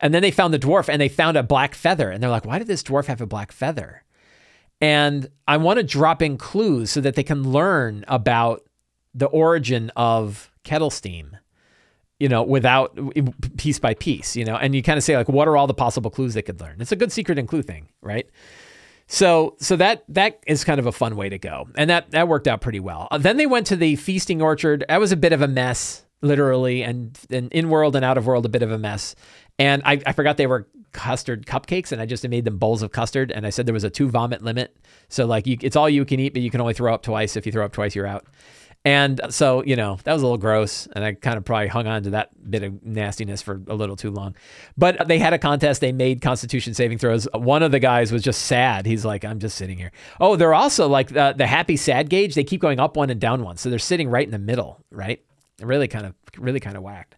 [0.00, 2.10] And then they found the dwarf and they found a black feather.
[2.10, 4.02] And they're like, why did this dwarf have a black feather?
[4.80, 8.66] And I want to drop in clues so that they can learn about
[9.14, 11.38] the origin of Kettlesteam
[12.22, 12.96] you know, without
[13.56, 15.74] piece by piece, you know, and you kind of say like, what are all the
[15.74, 16.76] possible clues they could learn?
[16.78, 18.30] It's a good secret and clue thing, right?
[19.08, 22.28] So, so that that is kind of a fun way to go, and that that
[22.28, 23.08] worked out pretty well.
[23.10, 24.84] Uh, then they went to the feasting orchard.
[24.88, 28.24] That was a bit of a mess, literally, and, and in world and out of
[28.24, 29.16] world, a bit of a mess.
[29.58, 32.92] And I, I forgot they were custard cupcakes, and I just made them bowls of
[32.92, 33.32] custard.
[33.32, 34.76] And I said there was a two vomit limit,
[35.08, 37.34] so like you, it's all you can eat, but you can only throw up twice.
[37.34, 38.26] If you throw up twice, you're out.
[38.84, 40.88] And so, you know, that was a little gross.
[40.88, 43.94] And I kind of probably hung on to that bit of nastiness for a little
[43.94, 44.34] too long.
[44.76, 45.80] But they had a contest.
[45.80, 47.28] They made constitution saving throws.
[47.32, 48.84] One of the guys was just sad.
[48.86, 49.92] He's like, I'm just sitting here.
[50.20, 52.34] Oh, they're also like uh, the happy sad gauge.
[52.34, 53.56] They keep going up one and down one.
[53.56, 55.22] So they're sitting right in the middle, right?
[55.60, 57.14] Really kind of, really kind of whacked.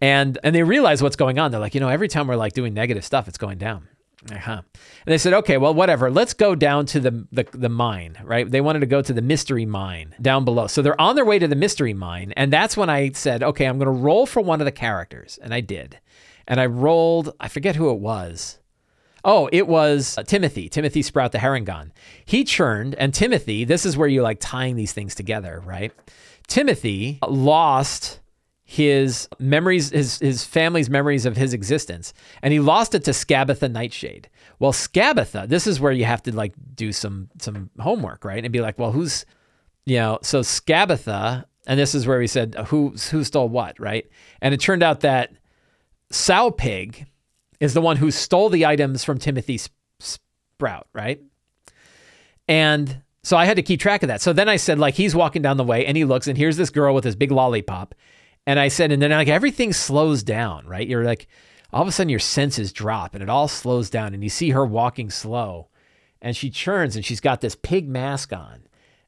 [0.00, 1.52] And, and they realize what's going on.
[1.52, 3.86] They're like, you know, every time we're like doing negative stuff, it's going down.
[4.30, 4.62] Uh-huh.
[4.62, 4.64] And
[5.06, 6.10] they said, okay, well, whatever.
[6.10, 8.50] Let's go down to the, the the mine, right?
[8.50, 10.66] They wanted to go to the mystery mine down below.
[10.66, 13.66] So they're on their way to the mystery mine, and that's when I said, okay,
[13.66, 16.00] I'm going to roll for one of the characters, and I did.
[16.48, 17.32] And I rolled.
[17.38, 18.58] I forget who it was.
[19.24, 21.90] Oh, it was uh, Timothy, Timothy Sprout the Harengon.
[22.24, 25.92] He churned, and Timothy, this is where you like tying these things together, right?
[26.46, 28.20] Timothy lost
[28.70, 32.12] his memories, his, his family's memories of his existence.
[32.42, 34.28] And he lost it to Skabatha Nightshade.
[34.58, 38.44] Well, Skabatha, this is where you have to like do some some homework, right?
[38.44, 39.24] And be like, well, who's
[39.86, 43.80] you know, so Skabatha, and this is where we said uh, who who stole what,
[43.80, 44.06] right?
[44.42, 45.32] And it turned out that
[46.10, 47.06] Sow Pig
[47.60, 49.58] is the one who stole the items from Timothy
[49.98, 51.22] Sprout, right?
[52.46, 54.20] And so I had to keep track of that.
[54.20, 56.58] So then I said, like, he's walking down the way and he looks, and here's
[56.58, 57.94] this girl with this big lollipop.
[58.48, 60.88] And I said, and then like everything slows down, right?
[60.88, 61.28] You're like,
[61.70, 64.48] all of a sudden your senses drop and it all slows down and you see
[64.50, 65.68] her walking slow
[66.22, 68.62] and she churns and she's got this pig mask on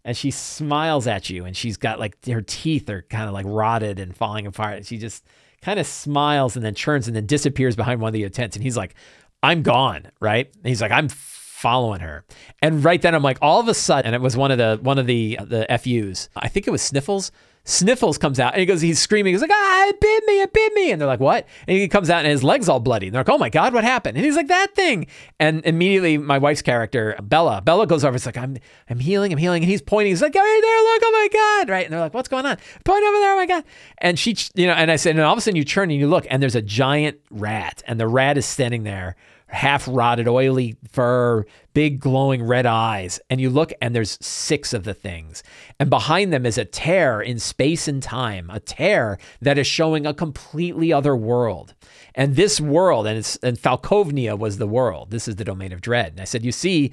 [0.04, 3.46] and she smiles at you and she's got like her teeth are kind of like
[3.48, 4.76] rotted and falling apart.
[4.76, 5.24] And she just
[5.62, 8.56] kind of smiles and then churns and then disappears behind one of the tents.
[8.56, 8.94] And he's like,
[9.42, 10.54] I'm gone, right?
[10.54, 12.26] And he's like, I'm following her.
[12.60, 14.78] And right then I'm like, all of a sudden, and it was one of the
[14.82, 16.28] one of the the FUs.
[16.36, 17.32] I think it was Sniffles
[17.64, 19.34] Sniffles comes out and he goes, he's screaming.
[19.34, 20.90] He's like, ah, it bit me, it bit me.
[20.90, 21.46] And they're like, what?
[21.68, 23.06] And he comes out and his leg's all bloody.
[23.06, 24.16] And they're like, oh my God, what happened?
[24.16, 25.06] And he's like, that thing.
[25.38, 28.16] And immediately my wife's character, Bella, Bella goes over.
[28.16, 28.56] It's like, I'm,
[28.88, 29.62] I'm healing, I'm healing.
[29.62, 30.10] And he's pointing.
[30.10, 31.72] He's like, right there, look, oh my God.
[31.72, 31.84] Right.
[31.84, 32.56] And they're like, what's going on?
[32.84, 33.64] Point over there, oh my God.
[33.98, 36.00] And she, you know, and I said, and all of a sudden you turn and
[36.00, 39.16] you look and there's a giant rat and the rat is standing there
[39.50, 43.20] half rotted, oily fur, big glowing red eyes.
[43.28, 45.42] And you look, and there's six of the things.
[45.78, 50.06] And behind them is a tear in space and time, a tear that is showing
[50.06, 51.74] a completely other world.
[52.14, 55.10] And this world, and it's and Falkovnia was the world.
[55.10, 56.12] This is the domain of dread.
[56.12, 56.92] And I said, you see,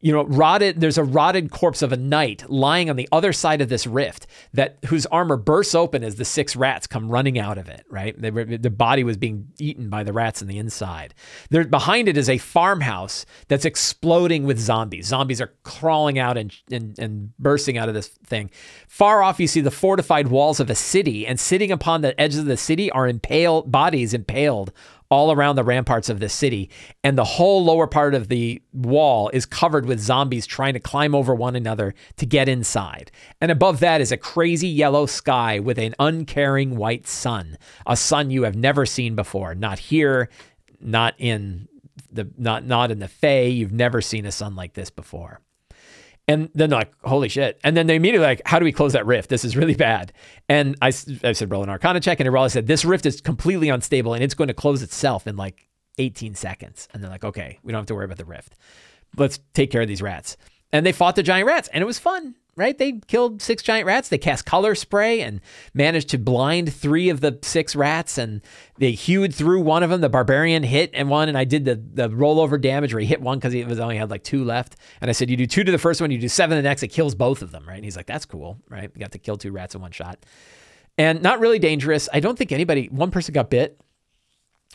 [0.00, 0.80] you know, rotted.
[0.80, 4.26] There's a rotted corpse of a knight lying on the other side of this rift
[4.52, 7.84] that whose armor bursts open as the six rats come running out of it.
[7.90, 11.14] Right, they the body was being eaten by the rats in the inside.
[11.50, 15.06] There behind it is a farmhouse that's exploding with zombies.
[15.06, 18.50] Zombies are crawling out and and, and bursting out of this thing.
[18.88, 22.40] Far off, you see the fortified walls of a city, and sitting upon the edges
[22.40, 24.72] of the city are impaled bodies impaled
[25.10, 26.70] all around the ramparts of the city.
[27.04, 31.14] And the whole lower part of the wall is covered with zombies trying to climb
[31.14, 33.10] over one another to get inside.
[33.40, 38.30] And above that is a crazy yellow sky with an uncaring white sun, a sun
[38.30, 39.54] you have never seen before.
[39.54, 40.28] Not here,
[40.80, 41.68] not in
[42.10, 43.44] the not not in the Fae.
[43.44, 45.40] You've never seen a sun like this before.
[46.28, 47.60] And then they're like, holy shit.
[47.62, 49.30] And then they immediately like, how do we close that rift?
[49.30, 50.12] This is really bad.
[50.48, 52.18] And I, I said, roll an arcana check.
[52.18, 55.36] And I said, this rift is completely unstable and it's going to close itself in
[55.36, 56.88] like 18 seconds.
[56.92, 58.56] And they're like, okay, we don't have to worry about the rift.
[59.16, 60.36] Let's take care of these rats.
[60.72, 62.76] And they fought the giant rats and it was fun right?
[62.76, 64.08] They killed six giant rats.
[64.08, 65.40] They cast color spray and
[65.74, 68.16] managed to blind three of the six rats.
[68.16, 68.40] And
[68.78, 70.00] they hewed through one of them.
[70.00, 71.28] The barbarian hit and one.
[71.28, 73.98] And I did the, the rollover damage where he hit one because he was only
[73.98, 74.76] had like two left.
[75.00, 76.68] And I said, you do two to the first one, you do seven to the
[76.68, 76.82] next.
[76.82, 77.76] It kills both of them, right?
[77.76, 78.90] And he's like, that's cool, right?
[78.94, 80.18] You got to kill two rats in one shot.
[80.98, 82.08] And not really dangerous.
[82.12, 83.78] I don't think anybody, one person got bit,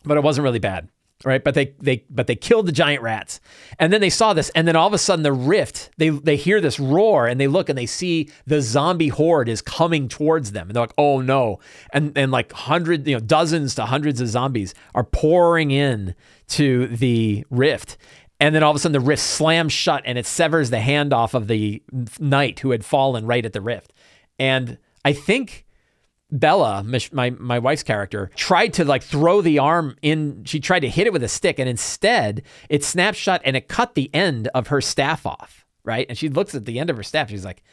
[0.05, 0.87] but it wasn't really bad
[1.23, 1.43] right?
[1.43, 3.39] But they they but they killed the giant rats.
[3.79, 6.35] And then they saw this and then all of a sudden the rift they they
[6.35, 10.51] hear this roar and they look and they see the zombie horde is coming towards
[10.51, 10.67] them.
[10.67, 11.59] And they're like oh no.
[11.93, 16.15] And and like hundreds you know dozens to hundreds of zombies are pouring in
[16.49, 17.97] to the rift.
[18.39, 21.13] And then all of a sudden the rift slams shut and it severs the hand
[21.13, 21.83] off of the
[22.19, 23.93] knight who had fallen right at the rift.
[24.39, 25.65] And i think
[26.31, 30.43] Bella, my my wife's character, tried to like throw the arm in.
[30.45, 33.67] She tried to hit it with a stick, and instead it snapped shut and it
[33.67, 35.65] cut the end of her staff off.
[35.83, 37.29] Right, and she looks at the end of her staff.
[37.29, 37.63] She's like,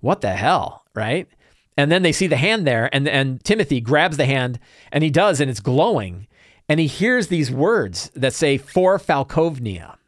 [0.00, 1.28] "What the hell?" Right,
[1.76, 4.58] and then they see the hand there, and and Timothy grabs the hand,
[4.90, 6.26] and he does, and it's glowing,
[6.68, 9.98] and he hears these words that say "for Falkovnia,"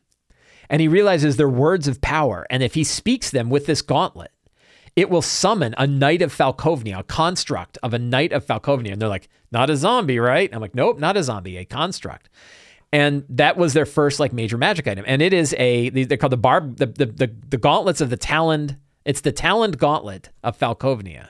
[0.68, 4.31] and he realizes they're words of power, and if he speaks them with this gauntlet
[4.94, 8.92] it will summon a knight of Falkovnia, a construct of a knight of Falkovnia.
[8.92, 10.50] And they're like, not a zombie, right?
[10.52, 12.28] I'm like, nope, not a zombie, a construct.
[12.92, 15.04] And that was their first like major magic item.
[15.08, 18.18] And it is a they're called the barb the the the, the gauntlets of the
[18.18, 18.76] taloned.
[19.04, 21.28] It's the taloned gauntlet of Falkovnia.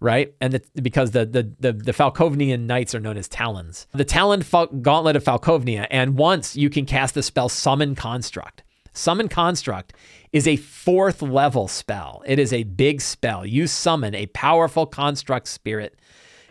[0.00, 4.04] Right, and the, because the, the the the Falkovnian knights are known as talons, the
[4.04, 8.62] taloned Fal- gauntlet of Falkovnia, and once you can cast the spell Summon Construct.
[8.92, 9.92] Summon Construct
[10.32, 12.22] is a fourth level spell.
[12.26, 13.46] It is a big spell.
[13.46, 15.98] You summon a powerful construct spirit.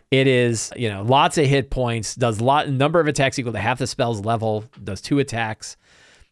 [0.09, 3.59] It is, you know, lots of hit points, does lot number of attacks equal to
[3.59, 5.75] half the spell's level, does two attacks,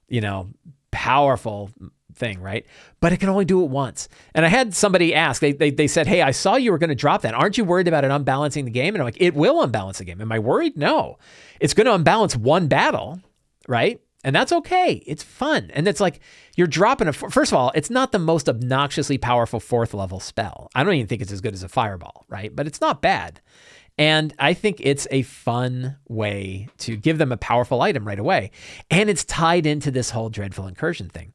[0.08, 0.50] you know,
[0.92, 1.70] powerful
[2.16, 2.66] thing, right?
[3.02, 4.08] But it can only do it once.
[4.34, 6.90] And I had somebody ask, they, they, they said, Hey, I saw you were going
[6.90, 7.34] to drop that.
[7.34, 8.96] Aren't you worried about it unbalancing the game?
[8.96, 10.22] And I'm like, It will unbalance the game.
[10.22, 10.78] Am I worried?
[10.78, 11.18] No.
[11.60, 13.20] It's going to unbalance one battle,
[13.68, 14.00] right?
[14.26, 15.04] And that's okay.
[15.06, 15.70] It's fun.
[15.72, 16.20] And it's like
[16.56, 17.14] you're dropping a.
[17.14, 20.72] First of all, it's not the most obnoxiously powerful fourth level spell.
[20.74, 22.54] I don't even think it's as good as a fireball, right?
[22.54, 23.40] But it's not bad.
[24.00, 28.50] And I think it's a fun way to give them a powerful item right away.
[28.90, 31.34] And it's tied into this whole dreadful incursion thing.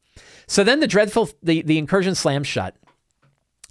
[0.49, 2.75] So then the dreadful the, the incursion slams shut.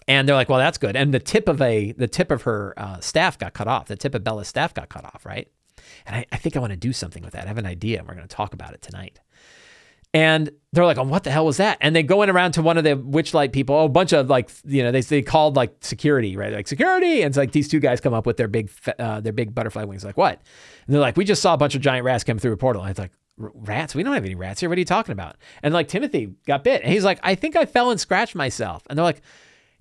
[0.08, 0.95] And they're like, well, that's good.
[0.95, 3.88] And the tip of a the tip of her uh, staff got cut off.
[3.88, 5.49] The tip of Bella's staff got cut off, right?
[6.09, 7.45] And I, I think I want to do something with that.
[7.45, 9.19] I have an idea, and we're going to talk about it tonight.
[10.11, 11.77] And they're like, oh, what the hell was that?
[11.81, 14.27] And they go in around to one of the Witchlight people, oh, a bunch of
[14.27, 16.51] like, you know, they, they called like security, right?
[16.51, 17.21] Like security.
[17.21, 19.83] And it's like these two guys come up with their big, uh, their big butterfly
[19.83, 20.03] wings.
[20.03, 20.41] Like, what?
[20.87, 22.81] And they're like, we just saw a bunch of giant rats come through a portal.
[22.81, 23.93] And it's like, rats?
[23.93, 24.69] We don't have any rats here.
[24.69, 25.35] What are you talking about?
[25.61, 26.81] And like Timothy got bit.
[26.81, 28.81] And he's like, I think I fell and scratched myself.
[28.89, 29.21] And they're like,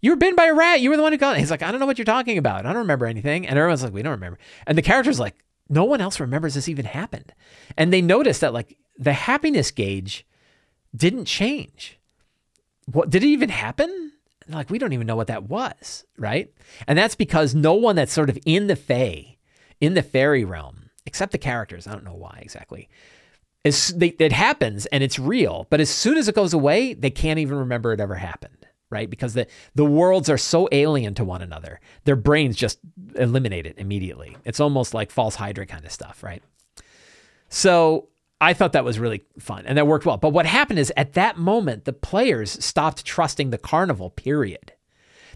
[0.02, 0.82] you were bitten by a rat.
[0.82, 1.40] You were the one who got it.
[1.40, 2.66] He's like, I don't know what you're talking about.
[2.66, 3.46] I don't remember anything.
[3.46, 4.38] And everyone's like, we don't remember.
[4.66, 5.34] And the character's like,
[5.68, 7.33] no one else remembers this even happened.
[7.76, 10.26] And they noticed that like the happiness gauge
[10.94, 11.98] didn't change.
[12.87, 14.12] What did it even happen?
[14.48, 16.52] Like we don't even know what that was, right?
[16.87, 19.37] And that's because no one that's sort of in the Fae,
[19.81, 22.88] in the fairy realm, except the characters, I don't know why exactly.
[23.64, 27.38] Is it happens and it's real, but as soon as it goes away, they can't
[27.38, 28.58] even remember it ever happened
[28.90, 29.08] right?
[29.08, 31.80] Because the, the worlds are so alien to one another.
[32.04, 32.78] Their brains just
[33.14, 34.36] eliminate it immediately.
[34.44, 36.42] It's almost like false Hydra kind of stuff, right?
[37.48, 38.08] So
[38.40, 40.16] I thought that was really fun and that worked well.
[40.16, 44.72] But what happened is at that moment, the players stopped trusting the carnival, period.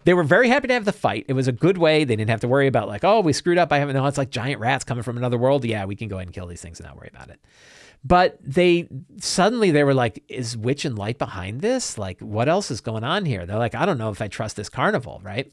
[0.04, 1.26] they were very happy to have the fight.
[1.28, 2.04] It was a good way.
[2.04, 3.72] They didn't have to worry about like, oh, we screwed up.
[3.72, 3.96] I haven't.
[3.96, 5.64] No, it's like giant rats coming from another world.
[5.64, 7.40] Yeah, we can go ahead and kill these things and not worry about it.
[8.04, 8.88] But they
[9.20, 11.96] suddenly they were like, is Witch and Light behind this?
[11.96, 13.46] Like, what else is going on here?
[13.46, 15.52] They're like, I don't know if I trust this carnival, right?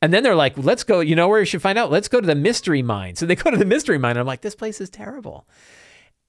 [0.00, 1.90] And then they're like, let's go, you know where you should find out?
[1.90, 3.16] Let's go to the mystery mine.
[3.16, 4.16] So they go to the mystery mine.
[4.16, 5.46] I'm like, this place is terrible.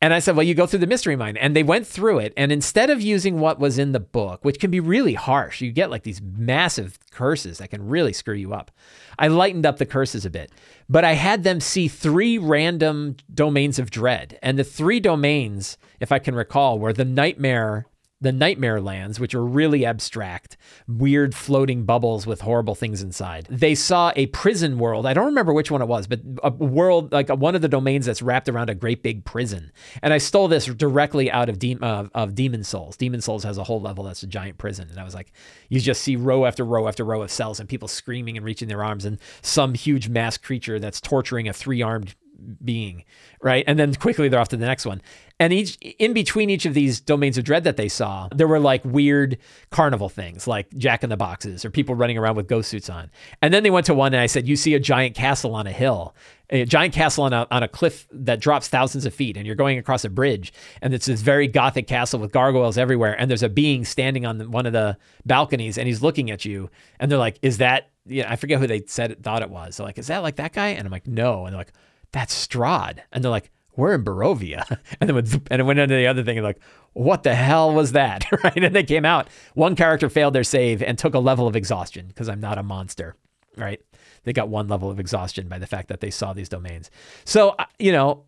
[0.04, 1.38] And I said, well, you go through the mystery mine.
[1.38, 2.34] And they went through it.
[2.36, 5.72] And instead of using what was in the book, which can be really harsh, you
[5.72, 8.70] get like these massive curses that can really screw you up.
[9.18, 10.52] I lightened up the curses a bit,
[10.90, 14.38] but I had them see three random domains of dread.
[14.44, 17.86] And the three domains, if I can recall, were the nightmare
[18.24, 20.56] the nightmare lands, which are really abstract,
[20.88, 23.46] weird floating bubbles with horrible things inside.
[23.50, 25.06] They saw a prison world.
[25.06, 28.06] I don't remember which one it was, but a world like one of the domains
[28.06, 29.74] that's wrapped around a great big prison.
[30.02, 32.96] And I stole this directly out of, De- uh, of Demon Souls.
[32.96, 34.88] Demon Souls has a whole level that's a giant prison.
[34.90, 35.34] And I was like,
[35.68, 38.70] you just see row after row after row of cells and people screaming and reaching
[38.70, 42.16] their arms and some huge mass creature that's torturing a three armed
[42.64, 43.04] being,
[43.42, 43.64] right?
[43.68, 45.02] And then quickly they're off to the next one.
[45.40, 48.60] And each in between each of these domains of dread that they saw, there were
[48.60, 49.38] like weird
[49.72, 53.10] carnival things, like Jack in the Boxes or people running around with ghost suits on.
[53.42, 55.66] And then they went to one and I said, "You see a giant castle on
[55.66, 56.16] a hill,
[56.50, 59.56] a giant castle on a on a cliff that drops thousands of feet, and you're
[59.56, 63.44] going across a bridge, and it's this very gothic castle with gargoyles everywhere, and there's
[63.44, 66.70] a being standing on one of the balconies, and he's looking at you,
[67.00, 69.78] and they're like, "Is that?" Yeah, I forget who they said it, thought it was.
[69.78, 71.74] They're like, "Is that like that guy?" And I'm like, "No," and they're like
[72.14, 73.00] that's Strahd.
[73.12, 74.80] And they're like, we're in Barovia.
[75.02, 76.60] And then went, and it went into the other thing and like,
[76.94, 78.26] what the hell was that?
[78.44, 78.64] right.
[78.64, 79.28] And they came out.
[79.56, 82.64] One character failed their save and took a level of exhaustion because I'm not a
[82.64, 83.16] monster.
[83.58, 83.82] Right.
[84.24, 86.90] They got one level of exhaustion by the fact that they saw these domains.
[87.26, 88.26] So, uh, you know,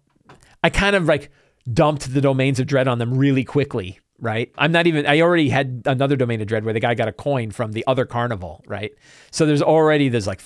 [0.64, 1.32] I kind of like
[1.72, 4.00] dumped the domains of dread on them really quickly.
[4.20, 4.52] Right.
[4.58, 7.14] I'm not even, I already had another domain of dread where the guy got a
[7.14, 8.64] coin from the other carnival.
[8.68, 8.94] Right.
[9.30, 10.42] So there's already, there's like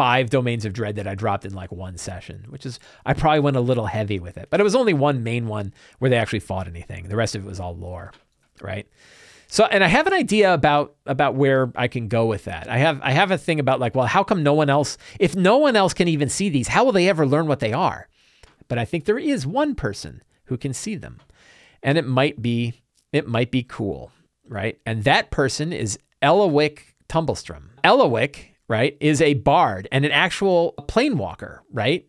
[0.00, 3.40] five domains of dread that I dropped in like one session, which is I probably
[3.40, 4.48] went a little heavy with it.
[4.48, 7.08] But it was only one main one where they actually fought anything.
[7.08, 8.10] The rest of it was all lore,
[8.62, 8.88] right?
[9.48, 12.66] So and I have an idea about about where I can go with that.
[12.70, 15.36] I have I have a thing about like, well, how come no one else if
[15.36, 18.08] no one else can even see these, how will they ever learn what they are?
[18.68, 21.20] But I think there is one person who can see them.
[21.82, 22.72] And it might be
[23.12, 24.12] it might be cool,
[24.48, 24.80] right?
[24.86, 27.64] And that person is Ellywick Tumblestrum.
[27.84, 32.06] Ellywick right, is a bard and an actual planewalker, right?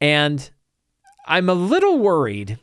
[0.00, 0.48] And
[1.26, 2.56] I'm a little worried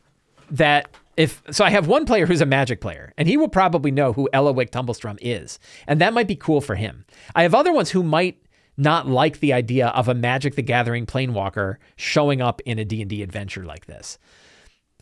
[0.50, 3.90] that if so I have one player who's a magic player, and he will probably
[3.90, 5.58] know who Ellywick Tumblestrum is.
[5.86, 7.04] And that might be cool for him.
[7.34, 8.42] I have other ones who might
[8.78, 13.22] not like the idea of a Magic the Gathering planewalker showing up in a D&D
[13.22, 14.18] adventure like this.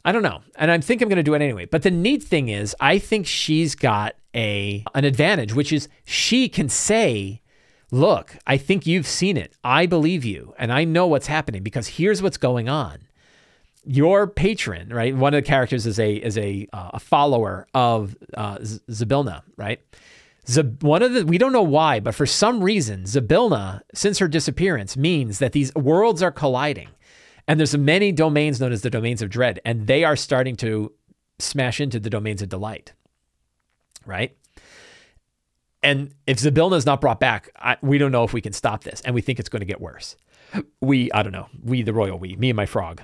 [0.05, 0.43] I don't know.
[0.57, 1.67] And I think I'm going to do it anyway.
[1.67, 6.49] But the neat thing is I think she's got a an advantage, which is she
[6.49, 7.41] can say
[7.95, 9.57] look, I think you've seen it.
[9.63, 12.99] I believe you, and I know what's happening because here's what's going on.
[13.85, 15.15] Your patron, right?
[15.15, 19.81] One of the characters is a is a uh, a follower of uh, Zybilna, right?
[20.81, 24.97] One of the we don't know why, but for some reason, Zybilna, since her disappearance,
[24.97, 26.89] means that these worlds are colliding,
[27.47, 30.93] and there's many domains known as the domains of dread, and they are starting to
[31.39, 32.93] smash into the domains of delight,
[34.07, 34.37] right?
[35.85, 38.83] And if Zybilna is not brought back, I, we don't know if we can stop
[38.83, 40.17] this, and we think it's going to get worse.
[40.81, 43.03] We, I don't know, we, the royal we, me and my frog.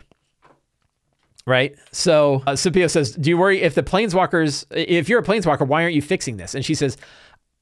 [1.47, 1.77] Right?
[1.93, 5.95] So uh, says, Do you worry if the planeswalkers, if you're a planeswalker, why aren't
[5.95, 6.55] you fixing this?
[6.55, 6.97] And she says,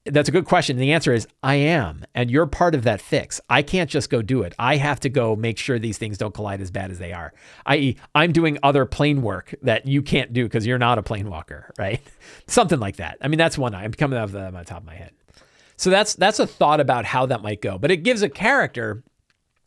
[0.05, 0.77] That's a good question.
[0.77, 2.05] The answer is, I am.
[2.15, 3.41] And you're part of that fix.
[3.49, 4.53] I can't just go do it.
[4.57, 7.33] I have to go make sure these things don't collide as bad as they are.
[7.65, 11.29] I.e., I'm doing other plane work that you can't do because you're not a plane
[11.29, 12.01] walker, right?
[12.47, 13.17] Something like that.
[13.21, 15.11] I mean, that's one I'm coming off the, on the top of my head.
[15.75, 17.77] So that's that's a thought about how that might go.
[17.77, 19.03] But it gives a character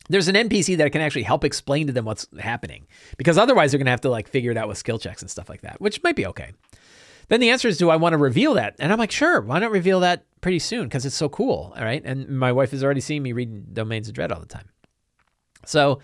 [0.09, 3.83] there's an NPC that can actually help explain to them what's happening because otherwise they're
[3.83, 6.03] to have to like figure it out with skill checks and stuff like that, which
[6.03, 6.51] might be okay.
[7.33, 8.75] Then the answer is, do I want to reveal that?
[8.77, 11.83] And I'm like, sure, why not reveal that pretty soon because it's so cool, all
[11.83, 12.03] right?
[12.05, 14.69] And my wife has already seen me read Domains of Dread all the time.
[15.65, 15.99] So,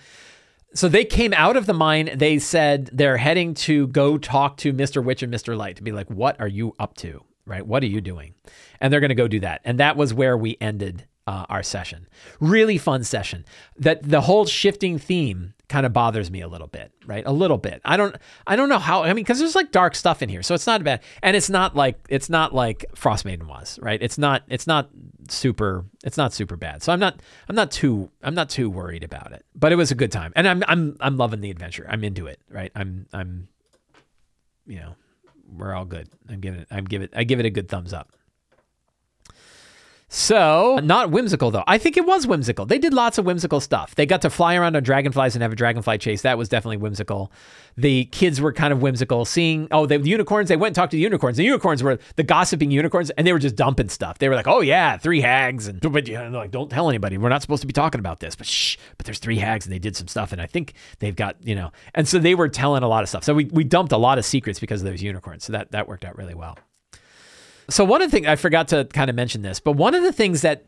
[0.73, 2.09] so they came out of the mine.
[2.15, 5.03] They said they're heading to go talk to Mr.
[5.03, 5.55] Witch and Mr.
[5.55, 7.23] Light to be like, what are you up to?
[7.49, 7.65] right?
[7.65, 8.35] What are you doing?
[8.79, 9.61] And they're going to go do that.
[9.65, 12.07] And that was where we ended uh, our session.
[12.39, 13.45] Really fun session.
[13.77, 17.23] That the whole shifting theme kind of bothers me a little bit, right?
[17.23, 17.81] A little bit.
[17.85, 18.15] I don't
[18.47, 20.41] I don't know how I mean because there's like dark stuff in here.
[20.41, 21.03] So it's not bad.
[21.21, 24.01] And it's not like it's not like Frost Maiden was, right?
[24.01, 24.89] It's not it's not
[25.29, 26.81] super it's not super bad.
[26.81, 29.45] So I'm not I'm not too I'm not too worried about it.
[29.53, 30.33] But it was a good time.
[30.35, 31.85] And I'm I'm I'm loving the adventure.
[31.87, 32.71] I'm into it, right?
[32.73, 33.49] I'm I'm
[34.65, 34.95] you know,
[35.55, 36.09] we're all good.
[36.27, 36.67] I'm giving it.
[36.71, 37.11] I'm give it.
[37.15, 38.13] I give it a good thumbs up.
[40.11, 41.63] So, uh, not whimsical though.
[41.67, 42.65] I think it was whimsical.
[42.65, 43.93] They did lots of whimsical stuff.
[43.93, 46.23] They got to fly around on dragonflies and have a dragonfly chase.
[46.23, 47.31] That was definitely whimsical.
[47.77, 49.23] The kids were kind of whimsical.
[49.23, 51.37] Seeing, oh, the unicorns, they went and talked to the unicorns.
[51.37, 54.17] The unicorns were the gossiping unicorns and they were just dumping stuff.
[54.17, 55.67] They were like, oh, yeah, three hags.
[55.67, 57.19] And, but know, like, don't tell anybody.
[57.19, 58.35] We're not supposed to be talking about this.
[58.35, 60.31] But shh, but there's three hags and they did some stuff.
[60.31, 63.09] And I think they've got, you know, and so they were telling a lot of
[63.09, 63.23] stuff.
[63.23, 65.45] So we, we dumped a lot of secrets because of those unicorns.
[65.45, 66.57] So that, that worked out really well.
[67.69, 70.03] So one of the things I forgot to kind of mention this, but one of
[70.03, 70.65] the things that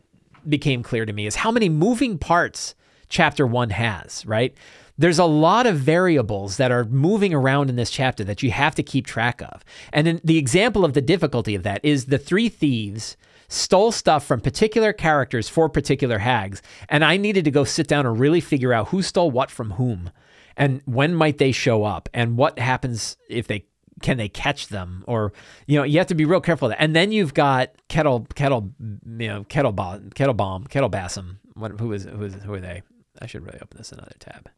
[0.48, 2.74] became clear to me is how many moving parts
[3.08, 4.56] chapter one has, right?
[4.98, 8.74] There's a lot of variables that are moving around in this chapter that you have
[8.76, 9.64] to keep track of.
[9.92, 13.16] And then the example of the difficulty of that is the three thieves
[13.48, 16.62] stole stuff from particular characters for particular hags.
[16.88, 19.72] And I needed to go sit down and really figure out who stole what from
[19.72, 20.10] whom
[20.56, 23.64] and when might they show up and what happens if they
[24.02, 25.04] can they catch them?
[25.06, 25.32] Or
[25.66, 26.80] you know you have to be real careful that.
[26.80, 31.92] And then you've got kettle kettle you know kettle bomb kettle bomb Kettlebassum what who
[31.92, 32.82] is who is who are they?
[33.20, 34.50] I should really open this another tab.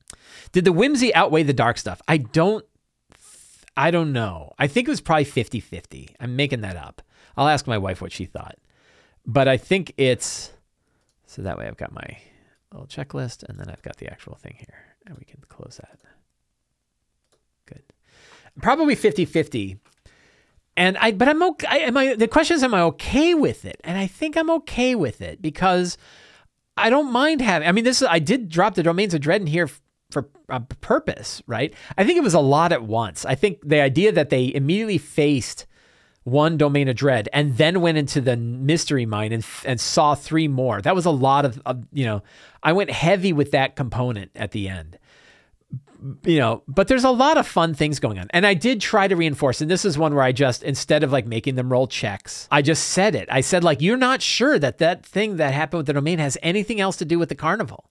[0.53, 2.01] Did the whimsy outweigh the dark stuff?
[2.09, 2.65] I don't
[3.77, 4.53] i don't know.
[4.59, 7.03] I think it was probably 50-50 i'm making that up.
[7.37, 8.57] I'll ask my wife what she thought.
[9.27, 10.53] But i think it's
[11.27, 12.19] so that way i've got my
[12.73, 15.99] little checklist and then i've got the actual thing here and we can close that
[18.61, 19.79] probably 50 50.
[20.77, 21.85] And I, but I'm okay.
[21.85, 23.81] Am I, the question is, am I okay with it?
[23.85, 25.97] And I think I'm okay with it because
[26.77, 29.41] I don't mind having, I mean, this is, I did drop the domains of dread
[29.41, 29.69] in here
[30.11, 31.73] for a purpose, right?
[31.97, 33.25] I think it was a lot at once.
[33.25, 35.67] I think the idea that they immediately faced
[36.25, 40.49] one domain of dread and then went into the mystery mine and, and saw three
[40.49, 40.81] more.
[40.81, 42.23] That was a lot of, of, you know,
[42.63, 44.99] I went heavy with that component at the end
[46.25, 48.27] you know, but there's a lot of fun things going on.
[48.31, 51.13] And I did try to reinforce, and this is one where I just, instead of
[51.13, 53.29] like making them roll checks, I just said it.
[53.31, 56.37] I said, like, you're not sure that that thing that happened with the domain has
[56.43, 57.91] anything else to do with the carnival,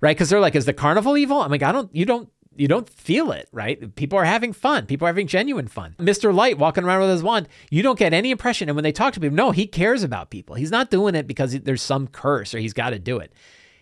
[0.00, 0.16] right?
[0.16, 1.40] Because they're like, is the carnival evil?
[1.40, 3.94] I'm like, I don't, you don't, you don't feel it, right?
[3.96, 4.86] People are having fun.
[4.86, 5.94] People are having genuine fun.
[5.98, 6.34] Mr.
[6.34, 8.68] Light walking around with his wand, you don't get any impression.
[8.68, 10.54] And when they talk to people, no, he cares about people.
[10.56, 13.32] He's not doing it because there's some curse or he's got to do it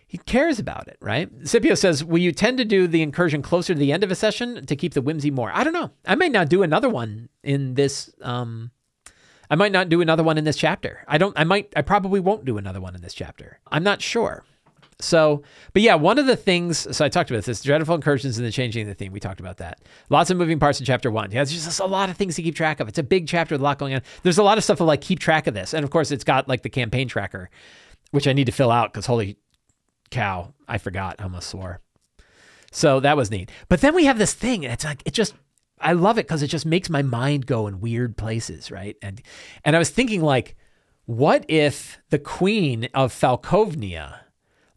[0.07, 1.29] he cares about it, right?
[1.43, 4.15] Scipio says, Will you tend to do the incursion closer to the end of a
[4.15, 5.51] session to keep the whimsy more?
[5.53, 5.91] I don't know.
[6.05, 8.09] I may not do another one in this.
[8.21, 8.71] Um,
[9.49, 11.03] I might not do another one in this chapter.
[11.07, 13.59] I don't, I might, I probably won't do another one in this chapter.
[13.69, 14.43] I'm not sure.
[14.99, 15.43] So,
[15.73, 18.51] but yeah, one of the things, so I talked about this, dreadful incursions and the
[18.51, 19.11] changing of the theme.
[19.11, 19.79] We talked about that.
[20.09, 21.31] Lots of moving parts in chapter one.
[21.31, 22.87] Yeah, there's just a lot of things to keep track of.
[22.87, 24.01] It's a big chapter with a lot going on.
[24.23, 25.73] There's a lot of stuff to like keep track of this.
[25.73, 27.49] And of course, it's got like the campaign tracker,
[28.11, 29.37] which I need to fill out because holy
[30.09, 30.53] cow.
[30.67, 31.15] I forgot.
[31.19, 31.81] I almost swore.
[32.71, 33.49] So that was neat.
[33.69, 34.63] But then we have this thing.
[34.63, 35.33] And it's like, it just,
[35.79, 38.95] I love it because it just makes my mind go in weird places, right?
[39.01, 39.21] And
[39.63, 40.55] and I was thinking like,
[41.05, 44.19] what if the queen of Falkovnia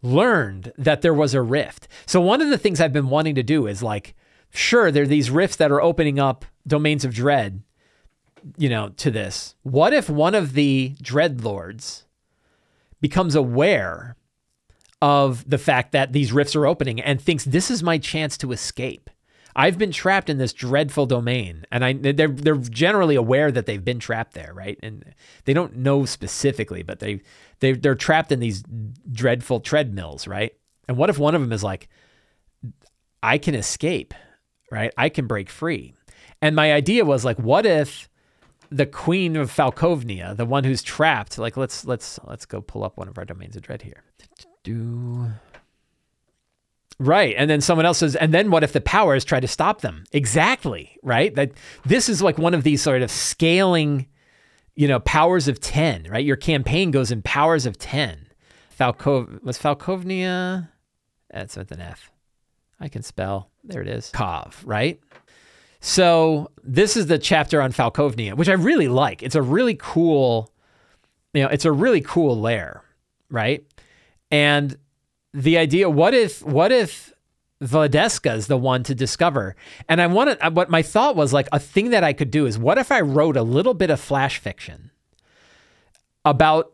[0.03, 1.89] learned that there was a rift?
[2.07, 4.15] So one of the things I've been wanting to do is like,
[4.51, 7.63] sure, there are these rifts that are opening up domains of dread,
[8.59, 9.55] you know, to this.
[9.63, 12.05] What if one of the dread lords
[13.01, 14.17] becomes aware
[15.03, 18.53] of the fact that these rifts are opening and thinks this is my chance to
[18.53, 19.09] escape.
[19.57, 23.85] I've been trapped in this dreadful domain, and I they're they're generally aware that they've
[23.85, 24.79] been trapped there, right?
[24.83, 25.05] And
[25.45, 27.21] they don't know specifically, but they
[27.59, 28.63] they they're trapped in these
[29.11, 30.53] dreadful treadmills, right?
[30.87, 31.89] And what if one of them is like,
[33.23, 34.15] I can escape,
[34.71, 34.93] right?
[34.97, 35.95] I can break free.
[36.41, 38.09] And my idea was like, what if
[38.71, 42.97] the queen of Falkovnia, the one who's trapped, like let's let's let's go pull up
[42.97, 44.05] one of our domains of dread here
[44.63, 45.27] do.
[46.99, 47.35] Right.
[47.37, 50.05] And then someone else says, and then what if the powers try to stop them?
[50.13, 50.99] Exactly.
[51.03, 51.35] Right.
[51.35, 51.53] That
[51.85, 54.07] this is like one of these sort of scaling,
[54.75, 56.25] you know, powers of 10, right?
[56.25, 58.27] Your campaign goes in powers of 10.
[58.79, 60.69] Falkov was Falkovnia.
[61.31, 62.11] That's with an F.
[62.81, 63.51] I can spell.
[63.65, 64.11] There it is.
[64.13, 65.01] Kov, right?
[65.81, 69.23] So this is the chapter on Falkovnia, which I really like.
[69.23, 70.51] It's a really cool,
[71.33, 72.83] you know, it's a really cool lair,
[73.31, 73.65] right?
[74.31, 74.77] And
[75.33, 77.13] the idea, what if, what if
[77.63, 79.57] Vladeska is the one to discover?
[79.89, 82.59] And I wanted, what my thought was like, a thing that I could do is,
[82.59, 84.91] what if I wrote a little bit of flash fiction
[86.25, 86.73] about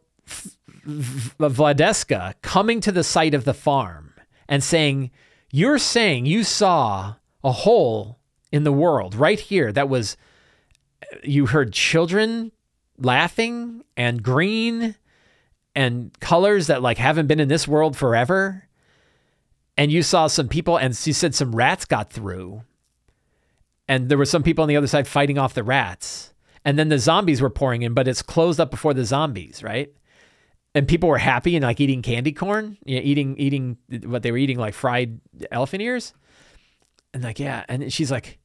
[0.87, 4.15] Vladeska coming to the site of the farm
[4.49, 5.11] and saying,
[5.51, 8.19] You're saying you saw a hole
[8.53, 10.17] in the world right here that was,
[11.23, 12.53] you heard children
[12.99, 14.95] laughing and green
[15.77, 18.65] and colors that like haven't been in this world forever.
[19.77, 22.63] And you saw some people, and she said some rats got through,
[23.87, 26.33] and there were some people on the other side fighting off the rats.
[26.65, 29.93] And then the zombies were pouring in, but it's closed up before the zombies, right?
[30.77, 34.31] and people were happy and like eating candy corn, you know, eating eating what they
[34.31, 35.19] were eating like fried
[35.51, 36.13] elephant ears.
[37.15, 38.39] And like, yeah, and she's like,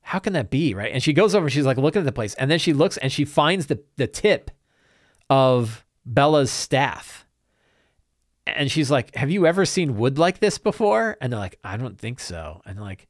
[0.00, 0.92] how can that be, right?
[0.92, 2.98] And she goes over, and she's like looking at the place, and then she looks
[2.98, 4.52] and she finds the the tip
[5.28, 7.26] of Bella's staff.
[8.46, 11.76] And she's like, "Have you ever seen wood like this before?" And they're like, "I
[11.76, 13.06] don't think so." And they're like,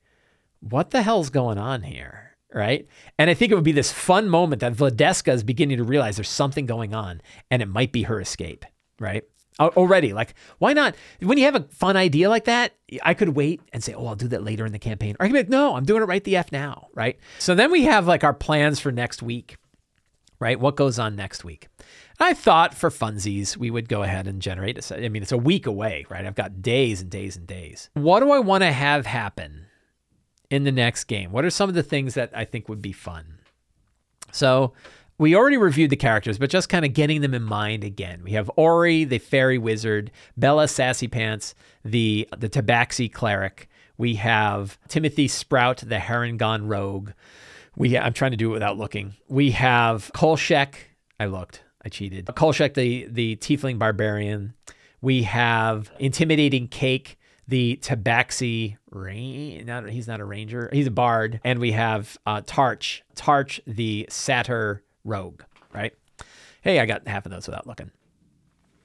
[0.61, 2.87] "What the hell's going on here?" right?
[3.19, 6.17] And I think it would be this fun moment that Vladeska is beginning to realize
[6.17, 7.21] there's something going on
[7.51, 8.65] and it might be her escape,
[8.99, 9.25] right?
[9.59, 10.95] Already, like, why not?
[11.21, 12.73] When you have a fun idea like that,
[13.03, 15.17] I could wait and say, oh, I'll do that later in the campaign.
[15.21, 17.19] Or I could be like, no, I'm doing it right the F now, right?
[17.39, 19.59] So then we have like our plans for next week,
[20.39, 20.59] right?
[20.59, 21.69] What goes on next week?
[22.21, 25.67] I thought for funsies, we would go ahead and generate I mean, it's a week
[25.67, 26.27] away, right?
[26.27, 27.89] I've got days and days and days.
[27.95, 29.67] What do I want to have happen
[30.51, 31.33] in the next game?
[31.33, 33.39] What are some of the things that I think would be fun?
[34.33, 34.75] So,
[35.21, 38.23] we already reviewed the characters, but just kind of getting them in mind again.
[38.25, 41.55] We have Ori, the fairy wizard, Bella Sassy Pants,
[41.85, 43.69] the the Tabaxi cleric.
[43.99, 47.11] We have Timothy Sprout, the Harengon rogue.
[47.77, 49.15] We I'm trying to do it without looking.
[49.29, 50.75] We have Kolshek.
[51.19, 51.65] I looked.
[51.85, 52.27] I cheated.
[52.27, 54.55] Kolshek, the the Tiefling barbarian.
[55.01, 57.19] We have intimidating Cake,
[57.49, 58.77] the Tabaxi.
[59.65, 60.69] Not he's not a ranger.
[60.73, 61.41] He's a bard.
[61.45, 65.43] And we have uh, Tarch, Tarch the satyr rogue.
[65.73, 65.95] Right.
[66.63, 67.91] Hey, I got half of those without looking.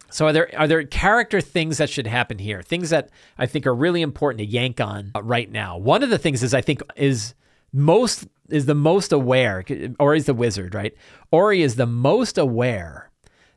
[0.09, 2.61] So are there are there character things that should happen here?
[2.61, 5.77] Things that I think are really important to yank on uh, right now.
[5.77, 7.33] One of the things is I think is
[7.75, 9.63] most is the most aware.
[9.99, 10.95] Ori's the wizard, right?
[11.31, 13.11] Ori is the most aware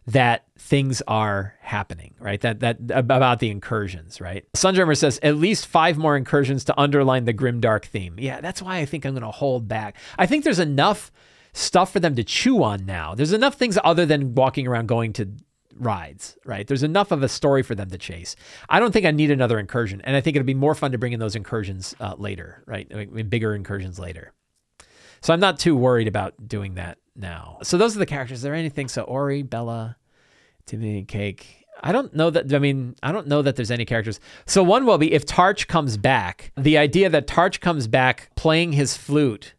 [0.06, 2.40] that things are happening, right?
[2.40, 4.44] That that about the incursions, right?
[4.54, 8.16] Sundrummer says at least five more incursions to underline the grim dark theme.
[8.18, 9.96] Yeah, that's why I think I'm going to hold back.
[10.18, 11.12] I think there's enough
[11.52, 13.14] stuff for them to chew on now.
[13.14, 15.28] There's enough things other than walking around going to
[15.78, 16.66] rides, right?
[16.66, 18.36] There's enough of a story for them to chase.
[18.68, 20.98] I don't think I need another incursion, and I think it'd be more fun to
[20.98, 22.90] bring in those incursions uh, later, right?
[22.94, 24.32] I mean, bigger incursions later.
[25.20, 27.58] So I'm not too worried about doing that now.
[27.62, 28.38] So those are the characters.
[28.38, 28.88] Is there anything?
[28.88, 29.96] So Ori, Bella,
[30.66, 31.66] Timmy, Cake.
[31.82, 32.52] I don't know that.
[32.52, 34.20] I mean, I don't know that there's any characters.
[34.46, 36.52] So one will be if Tarch comes back.
[36.56, 39.54] The idea that Tarch comes back playing his flute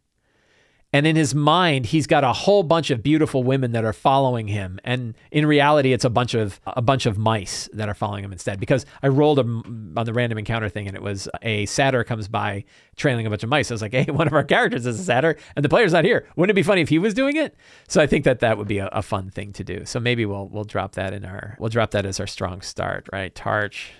[0.92, 4.48] and in his mind, he's got a whole bunch of beautiful women that are following
[4.48, 4.80] him.
[4.82, 8.32] And in reality, it's a bunch of a bunch of mice that are following him
[8.32, 8.58] instead.
[8.58, 12.26] Because I rolled a, on the random encounter thing, and it was a satyr comes
[12.26, 12.64] by
[12.96, 13.70] trailing a bunch of mice.
[13.70, 16.04] I was like, hey, one of our characters is a satyr, and the player's not
[16.04, 16.26] here.
[16.34, 17.54] Wouldn't it be funny if he was doing it?
[17.86, 19.84] So I think that that would be a, a fun thing to do.
[19.84, 23.08] So maybe we'll we'll drop that in our we'll drop that as our strong start,
[23.12, 23.32] right?
[23.32, 23.90] Tarch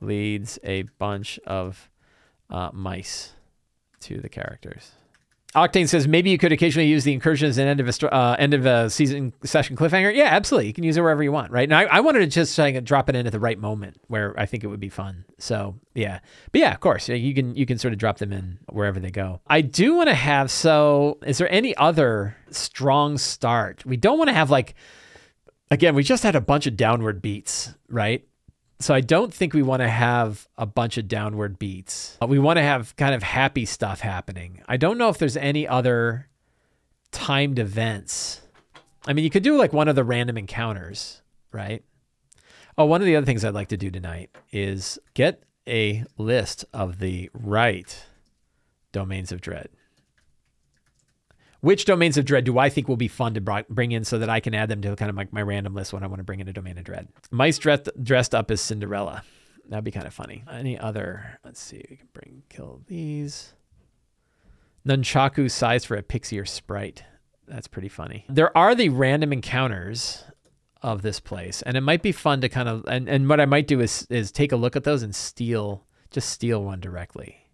[0.00, 1.90] leads a bunch of
[2.48, 3.32] uh, mice
[4.00, 4.92] to the characters.
[5.54, 8.36] Octane says maybe you could occasionally use the incursion as an end of a uh,
[8.38, 10.14] end of a season session cliffhanger.
[10.14, 10.68] Yeah, absolutely.
[10.68, 11.64] You can use it wherever you want, right?
[11.68, 14.38] And I, I wanted to just like, drop it in at the right moment where
[14.38, 15.26] I think it would be fun.
[15.38, 16.20] So yeah,
[16.52, 19.10] but yeah, of course, you can you can sort of drop them in wherever they
[19.10, 19.40] go.
[19.46, 20.50] I do want to have.
[20.50, 23.84] So, is there any other strong start?
[23.84, 24.74] We don't want to have like.
[25.70, 28.26] Again, we just had a bunch of downward beats, right?
[28.82, 32.18] So I don't think we want to have a bunch of downward beats.
[32.26, 34.60] We want to have kind of happy stuff happening.
[34.66, 36.28] I don't know if there's any other
[37.12, 38.40] timed events.
[39.06, 41.22] I mean, you could do like one of the random encounters,
[41.52, 41.84] right?
[42.76, 46.64] Oh, one of the other things I'd like to do tonight is get a list
[46.72, 48.04] of the right
[48.90, 49.68] domains of dread.
[51.62, 54.28] Which domains of dread do I think will be fun to bring in so that
[54.28, 56.24] I can add them to kind of my, my random list when I want to
[56.24, 57.08] bring in a domain of dread?
[57.30, 59.22] Mice dressed, dressed up as Cinderella.
[59.68, 60.42] That'd be kind of funny.
[60.50, 61.38] Any other?
[61.44, 61.84] Let's see.
[61.88, 63.54] We can bring kill these.
[64.84, 67.04] Nunchaku size for a pixie or sprite.
[67.46, 68.24] That's pretty funny.
[68.28, 70.24] There are the random encounters
[70.82, 73.46] of this place, and it might be fun to kind of and, and what I
[73.46, 77.46] might do is is take a look at those and steal just steal one directly.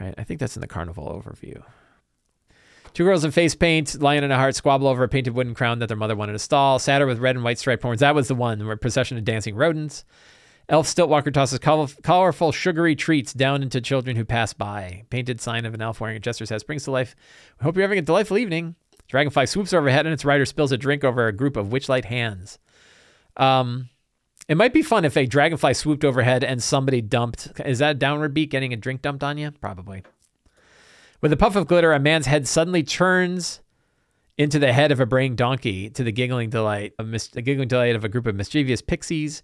[0.00, 0.14] Right?
[0.16, 1.62] I think that's in the carnival overview.
[2.96, 5.80] Two girls in face paint, lion and a heart squabble over a painted wooden crown
[5.80, 6.78] that their mother wanted to stall.
[6.78, 8.00] Satyr with red and white striped horns.
[8.00, 10.06] That was the one where a procession of dancing rodents.
[10.70, 15.02] Elf Stiltwalker tosses colorful, sugary treats down into children who pass by.
[15.10, 17.14] Painted sign of an elf wearing a jester's hat springs to life.
[17.60, 18.76] We hope you're having a delightful evening.
[19.08, 22.58] Dragonfly swoops overhead and its rider spills a drink over a group of witchlight hands.
[23.36, 23.90] Um,
[24.48, 27.60] it might be fun if a dragonfly swooped overhead and somebody dumped.
[27.62, 29.50] Is that a downward beat getting a drink dumped on you?
[29.50, 30.02] Probably.
[31.20, 33.60] With a puff of glitter, a man's head suddenly turns
[34.38, 37.68] into the head of a braying donkey to the giggling delight, of mis- the giggling
[37.68, 39.42] delight of a group of mischievous pixies.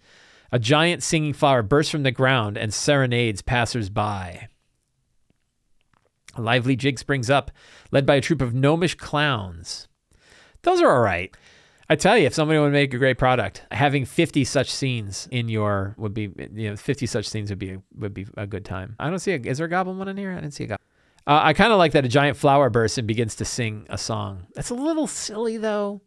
[0.51, 4.49] A giant singing flower bursts from the ground and serenades passers-by.
[6.35, 7.51] A lively jig springs up,
[7.91, 9.89] led by a troop of gnomish clowns.
[10.62, 11.35] Those are all right.
[11.89, 15.49] I tell you, if somebody would make a great product, having 50 such scenes in
[15.49, 18.97] your would be, you know, 50 such scenes would be would be a good time.
[18.99, 20.33] I don't see a, is there a goblin one in here?
[20.33, 20.87] I didn't see a goblin.
[21.27, 23.99] Uh, I kind of like that a giant flower bursts and begins to sing a
[23.99, 24.47] song.
[24.55, 26.01] That's a little silly though.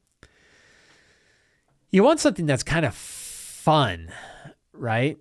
[1.90, 4.12] You want something that's kind of fun,
[4.74, 5.18] right?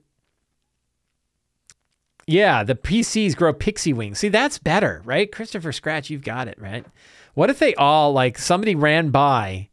[2.27, 4.19] Yeah, the PCs grow pixie wings.
[4.19, 5.31] See, that's better, right?
[5.31, 6.85] Christopher Scratch, you've got it, right?
[7.35, 9.69] What if they all, like, somebody ran by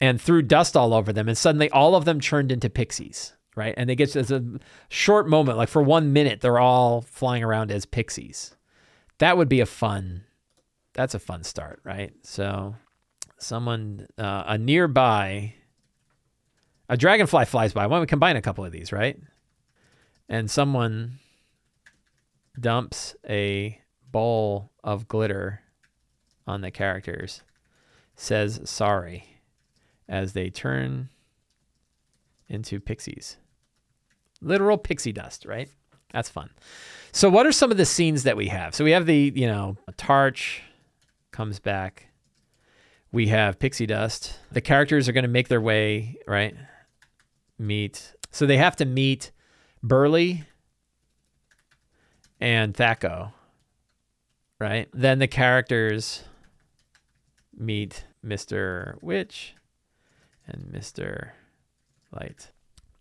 [0.00, 3.72] and threw dust all over them and suddenly all of them turned into pixies, right?
[3.76, 4.58] And they get to a
[4.88, 8.56] short moment, like for one minute, they're all flying around as pixies.
[9.22, 10.24] That would be a fun,
[10.94, 12.12] that's a fun start, right?
[12.24, 12.74] So,
[13.38, 15.54] someone, uh, a nearby,
[16.88, 17.86] a dragonfly flies by.
[17.86, 19.16] Why don't we combine a couple of these, right?
[20.28, 21.20] And someone
[22.58, 25.60] dumps a bowl of glitter
[26.44, 27.44] on the characters,
[28.16, 29.38] says sorry
[30.08, 31.10] as they turn
[32.48, 33.36] into pixies.
[34.40, 35.68] Literal pixie dust, right?
[36.12, 36.50] That's fun.
[37.12, 38.74] So, what are some of the scenes that we have?
[38.74, 40.62] So, we have the, you know, Tarch
[41.30, 42.08] comes back.
[43.12, 44.38] We have pixie dust.
[44.50, 46.56] The characters are going to make their way, right?
[47.58, 48.14] Meet.
[48.30, 49.30] So, they have to meet
[49.82, 50.44] Burly
[52.40, 53.32] and Thaco,
[54.58, 54.88] right?
[54.94, 56.24] Then the characters
[57.56, 59.00] meet Mr.
[59.02, 59.54] Witch
[60.46, 61.30] and Mr.
[62.10, 62.50] Light.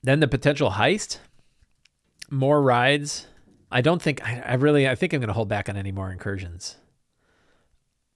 [0.03, 1.19] Then the potential heist,
[2.29, 3.27] more rides.
[3.71, 6.11] I don't think I, I really I think I'm gonna hold back on any more
[6.11, 6.75] incursions.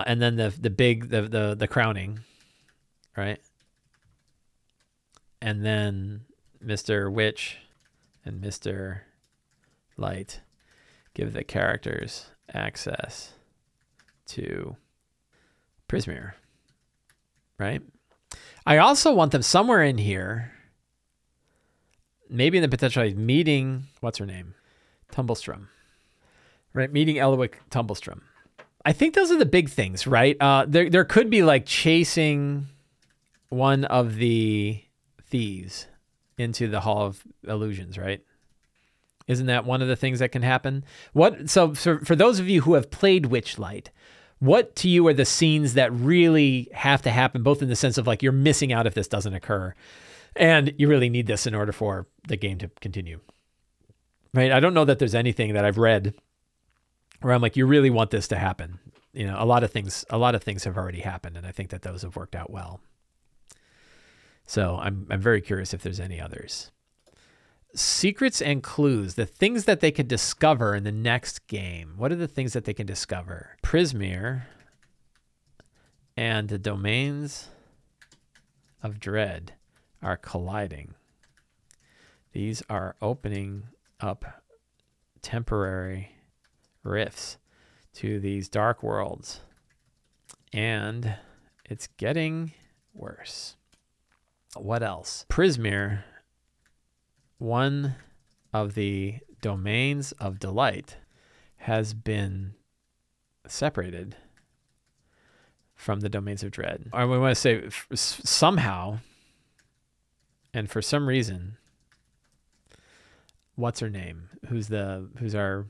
[0.06, 2.20] And then the the big the the the crowning,
[3.16, 3.40] right?
[5.42, 6.26] And then
[6.64, 7.12] Mr.
[7.12, 7.58] Witch
[8.26, 9.02] and Mr.
[9.98, 10.42] Light
[11.14, 13.34] give the characters access
[14.26, 14.76] to
[15.88, 16.34] Prismeer,
[17.58, 17.82] right?
[18.66, 20.52] I also want them somewhere in here,
[22.30, 24.56] maybe in the potential meeting, what's her name?
[25.16, 25.68] Tumblestrum,
[26.74, 26.92] right?
[26.92, 28.22] Meeting Ellywick Tumblestrum.
[28.86, 30.38] I think those are the big things, right?
[30.40, 32.68] Uh, there, there could be like chasing
[33.50, 34.82] one of the
[35.24, 35.88] thieves
[36.38, 38.22] into the Hall of Illusions, right?
[39.28, 40.84] Isn't that one of the things that can happen?
[41.14, 43.88] What so for, for those of you who have played Witchlight,
[44.40, 47.98] what to you are the scenes that really have to happen, both in the sense
[47.98, 49.74] of like you're missing out if this doesn't occur,
[50.36, 53.20] and you really need this in order for the game to continue?
[54.36, 54.52] Right?
[54.52, 56.14] I don't know that there's anything that I've read
[57.22, 58.80] where I'm like, you really want this to happen.
[59.14, 61.52] You know, a lot of things, a lot of things have already happened, and I
[61.52, 62.82] think that those have worked out well.
[64.46, 66.72] So I'm I'm very curious if there's any others
[67.76, 71.94] secrets and clues, the things that they could discover in the next game.
[71.98, 73.58] What are the things that they can discover?
[73.62, 74.44] Prismeer
[76.18, 77.50] and the domains
[78.82, 79.54] of dread
[80.02, 80.96] are colliding.
[82.32, 83.68] These are opening
[84.00, 84.44] up
[85.22, 86.16] temporary
[86.84, 87.38] rifts
[87.94, 89.42] to these dark worlds.
[90.54, 91.16] And
[91.66, 92.54] it's getting
[92.94, 93.56] worse.
[94.56, 95.26] What else?
[95.30, 96.04] Prismeer
[97.38, 97.96] one
[98.54, 100.98] of the domains of delight
[101.58, 102.54] has been
[103.48, 104.16] separated
[105.76, 106.90] from the domains of dread.
[106.94, 109.00] I want to say somehow,
[110.54, 111.58] and for some reason,
[113.56, 114.30] what's her name?
[114.48, 115.66] Who's the who's our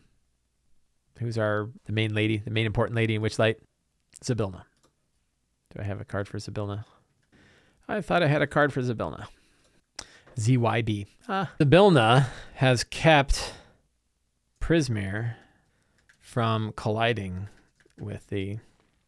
[1.19, 3.55] who's our the main lady, the main important lady in Witchlight?
[4.23, 4.63] Zybilna.
[5.73, 6.85] Do I have a card for Zybilna?
[7.87, 9.27] I thought I had a card for Zybilna.
[10.37, 11.05] ZYB.
[11.29, 11.51] Ah.
[11.59, 13.53] Zybilna has kept
[14.59, 15.35] Prismeer
[16.19, 17.47] from colliding
[17.99, 18.59] with the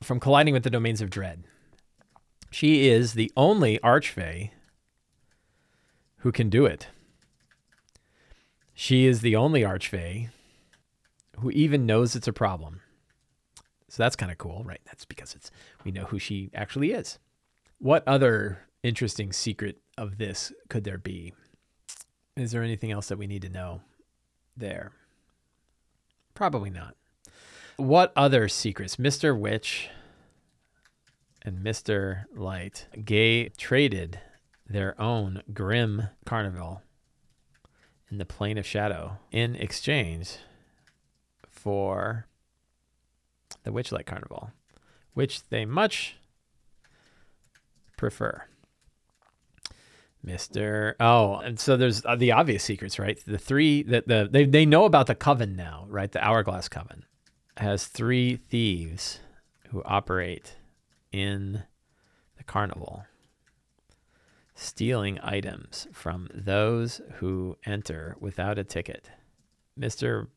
[0.04, 1.44] from colliding with the domains of dread.
[2.52, 4.52] She is the only archfey
[6.20, 6.88] who can do it.
[8.80, 10.30] She is the only archfey
[11.40, 12.82] who even knows it's a problem.
[13.90, 14.80] So that's kind of cool, right?
[14.86, 15.50] That's because it's
[15.84, 17.18] we know who she actually is.
[17.80, 21.34] What other interesting secret of this could there be?
[22.36, 23.82] Is there anything else that we need to know
[24.56, 24.92] there?
[26.36, 26.96] Probably not.
[27.78, 28.98] What other secrets?
[28.98, 29.36] Mr.
[29.36, 29.90] Witch
[31.42, 32.26] and Mr.
[32.36, 34.20] Light gay traded
[34.70, 36.84] their own grim carnival
[38.10, 40.38] in the plane of shadow in exchange
[41.50, 42.26] for
[43.64, 44.52] the Witchlight Carnival,
[45.14, 46.16] which they much
[47.98, 48.46] prefer.
[50.24, 50.96] Mister.
[51.00, 53.20] Oh, and so there's uh, the obvious secrets, right?
[53.26, 56.12] The three that the they they know about the coven now, right?
[56.12, 57.06] The Hourglass Coven
[57.58, 59.20] has three thieves
[59.70, 60.56] who operate
[61.12, 61.64] in
[62.38, 63.06] the carnival.
[64.58, 69.08] Stealing items from those who enter without a ticket.
[69.80, 70.28] Mr.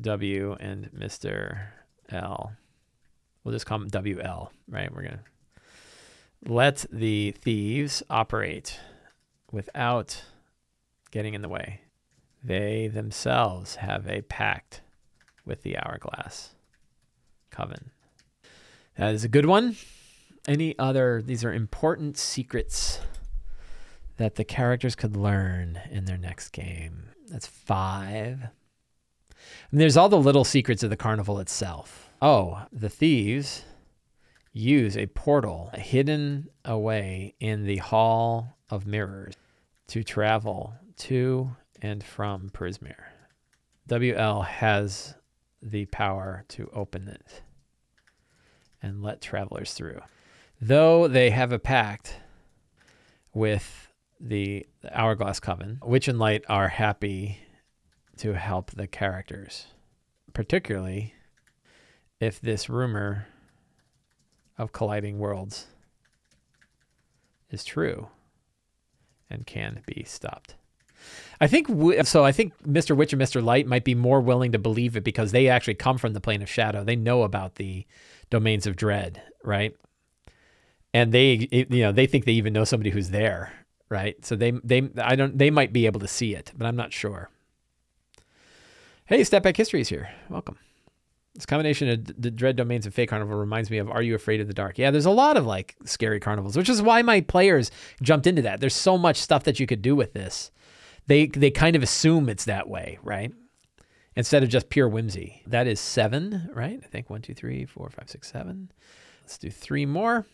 [0.00, 1.66] W and Mr.
[2.08, 2.52] L.
[3.44, 4.92] We'll just call them WL, right?
[4.92, 8.80] We're going to let the thieves operate
[9.52, 10.24] without
[11.10, 11.82] getting in the way.
[12.42, 14.80] They themselves have a pact
[15.44, 16.54] with the hourglass
[17.50, 17.90] coven.
[18.96, 19.76] That is a good one.
[20.48, 23.00] Any other, these are important secrets
[24.16, 27.10] that the characters could learn in their next game.
[27.28, 28.48] That's five.
[29.70, 32.10] And there's all the little secrets of the carnival itself.
[32.20, 33.64] Oh, the thieves
[34.52, 39.34] use a portal hidden away in the Hall of Mirrors
[39.88, 43.04] to travel to and from Prismeer.
[43.88, 45.14] WL has
[45.62, 47.42] the power to open it
[48.82, 50.00] and let travelers through.
[50.60, 52.16] Though they have a pact
[53.32, 53.88] with
[54.20, 57.38] the Hourglass Coven, Witch and Light are happy
[58.18, 59.68] to help the characters,
[60.34, 61.14] particularly
[62.20, 63.26] if this rumor
[64.58, 65.68] of colliding worlds
[67.50, 68.08] is true
[69.30, 70.56] and can be stopped.
[71.40, 71.68] I think
[72.04, 72.26] so.
[72.26, 72.94] I think Mr.
[72.94, 73.42] Witch and Mr.
[73.42, 76.42] Light might be more willing to believe it because they actually come from the plane
[76.42, 76.84] of shadow.
[76.84, 77.86] They know about the
[78.28, 79.74] domains of dread, right?
[80.92, 83.52] And they, you know, they think they even know somebody who's there,
[83.88, 84.22] right?
[84.24, 86.92] So they, they, I don't, they might be able to see it, but I'm not
[86.92, 87.30] sure.
[89.04, 90.08] Hey, Step Back History is here.
[90.28, 90.58] Welcome.
[91.34, 94.40] This combination of the dread domains of fake Carnival reminds me of Are You Afraid
[94.40, 94.78] of the Dark?
[94.78, 97.70] Yeah, there's a lot of like scary carnivals, which is why my players
[98.02, 98.60] jumped into that.
[98.60, 100.50] There's so much stuff that you could do with this.
[101.06, 103.32] They they kind of assume it's that way, right?
[104.16, 105.42] Instead of just pure whimsy.
[105.46, 106.80] That is seven, right?
[106.82, 108.70] I think one, two, three, four, five, six, seven.
[109.22, 110.26] Let's do three more.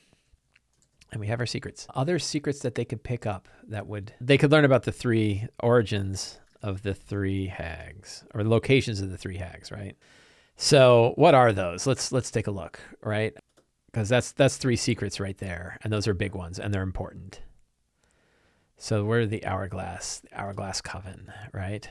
[1.17, 1.87] And we have our secrets.
[1.95, 5.49] Other secrets that they could pick up that would they could learn about the three
[5.62, 9.97] origins of the three hags or the locations of the three hags, right?
[10.57, 11.87] So what are those?
[11.87, 13.35] Let's let's take a look, right?
[13.87, 17.41] Because that's that's three secrets right there, and those are big ones, and they're important.
[18.77, 21.89] So we're the hourglass, the hourglass coven, right?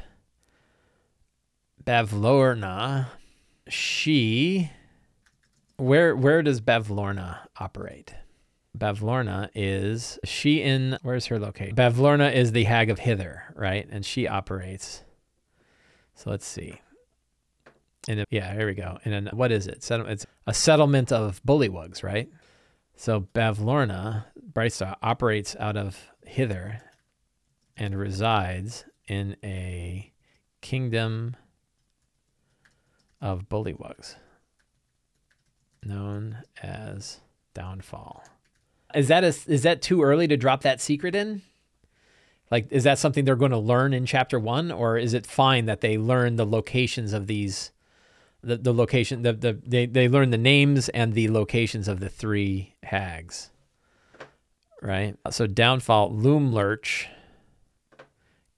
[1.84, 3.08] Bavlorna,
[3.68, 4.70] she.
[5.78, 8.14] Where where does Bavlorna operate?
[8.78, 11.76] Bavlorna is she in where's her location?
[11.76, 13.88] Bavlorna is the hag of Hither, right?
[13.90, 15.04] And she operates.
[16.16, 16.82] So let's see.
[18.08, 19.00] And yeah, here we go.
[19.04, 19.90] And then what is it?
[19.90, 22.30] It's a settlement of bullywugs, right?
[22.96, 26.80] So Bavlorna, Blightstraw, operates out of Hither
[27.76, 30.14] and resides in a
[30.62, 31.36] kingdom
[33.22, 34.16] of bullywugs
[35.84, 37.22] known as
[37.54, 38.24] Downfall.
[38.96, 41.42] Is that a, is that too early to drop that secret in?
[42.50, 45.66] Like, is that something they're going to learn in chapter one, or is it fine
[45.66, 47.72] that they learn the locations of these
[48.44, 52.10] the, the location the, the they, they learn the names and the locations of the
[52.10, 53.50] three hags
[54.82, 55.18] right?
[55.32, 57.08] So downfall Loomlurch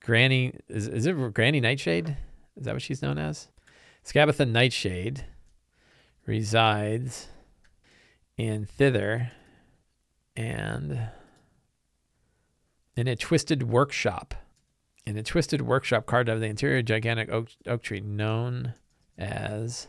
[0.04, 2.18] granny is, is it granny nightshade?
[2.58, 3.48] Is that what she's known as?
[4.06, 5.26] Skabatha nightshade
[6.26, 7.28] resides
[8.38, 9.32] in thither
[10.38, 11.10] and
[12.96, 14.34] in a twisted workshop
[15.08, 18.74] in a twisted workshop carved out of the interior gigantic oak, oak tree known
[19.18, 19.88] as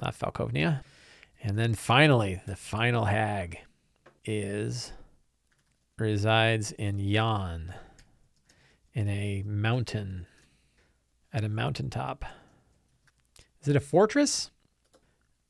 [0.00, 0.82] not Falkovnia.
[1.42, 3.58] And then finally, the final hag
[4.24, 4.92] is
[5.98, 7.74] resides in Yon
[8.94, 10.26] in a mountain
[11.30, 12.24] at a mountaintop.
[13.60, 14.50] Is it a fortress?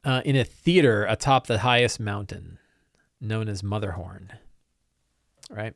[0.02, 2.58] Uh, in a theater atop the highest mountain
[3.20, 4.32] known as Motherhorn.
[5.50, 5.74] Right?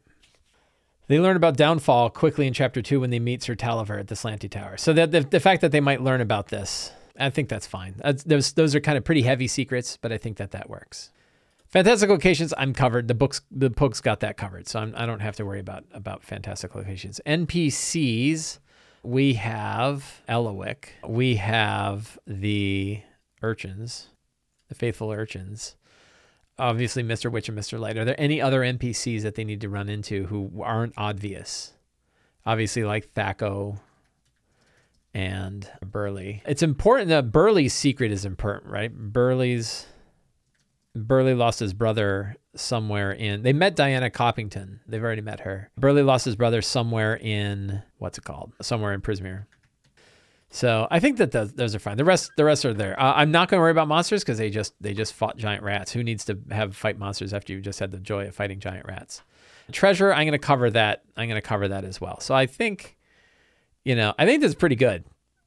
[1.09, 4.15] They learn about downfall quickly in chapter two when they meet Sir Talavar at the
[4.15, 4.77] Slanty Tower.
[4.77, 7.97] So that the, the fact that they might learn about this, I think that's fine.
[8.25, 11.11] Those those are kind of pretty heavy secrets, but I think that that works.
[11.69, 13.09] Fantastic locations, I'm covered.
[13.09, 15.61] The books, the books got that covered, so I'm, I do not have to worry
[15.61, 17.21] about about fantastic locations.
[17.27, 18.59] NPCs,
[19.03, 23.01] we have Ellywick, we have the
[23.43, 24.09] urchins,
[24.69, 25.77] the faithful urchins
[26.59, 27.31] obviously Mr.
[27.31, 27.79] Witch and Mr.
[27.79, 27.97] Light.
[27.97, 31.73] Are there any other NPCs that they need to run into who aren't obvious?
[32.45, 33.79] Obviously, like Thaco
[35.15, 36.43] and Burly.
[36.47, 38.93] It's important that Burly's secret is important, right?
[38.93, 39.87] Burly's
[40.95, 43.43] Burly lost his brother somewhere in.
[43.43, 44.81] They met Diana Coppington.
[44.87, 45.71] They've already met her.
[45.79, 48.53] Burly lost his brother somewhere in what's it called?
[48.61, 49.47] Somewhere in Prismeer.
[50.55, 51.97] So I think that those, those are fine.
[51.97, 52.99] The rest, the rest are there.
[53.01, 55.65] Uh, I'm not going to worry about monsters because they just they just fought giant
[55.65, 55.93] rats.
[55.93, 58.87] Who needs to have fight monsters after you just had the joy of fighting giant
[58.87, 59.23] rats?
[59.73, 61.05] Treasure, I'm going to cover that.
[61.17, 62.21] I'm going to cover that as well.
[62.21, 62.99] So I think,
[63.83, 65.05] you know, I think this is pretty good,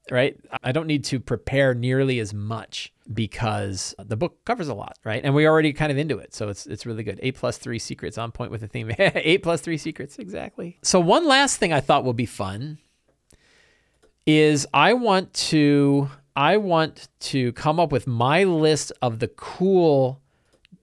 [0.10, 0.36] right?
[0.64, 5.24] I don't need to prepare nearly as much because the book covers a lot, right?
[5.24, 7.20] And we're already kind of into it, so it's it's really good.
[7.22, 8.91] Eight plus three secrets on point with the theme.
[8.97, 10.80] Eight plus three secrets, exactly.
[10.82, 12.80] So one last thing I thought would be fun
[14.26, 20.21] is I want to I want to come up with my list of the cool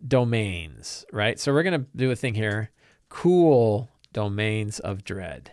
[0.06, 1.38] domains, right?
[1.38, 2.70] So we're gonna do a thing here,
[3.08, 5.50] cool domains of dread.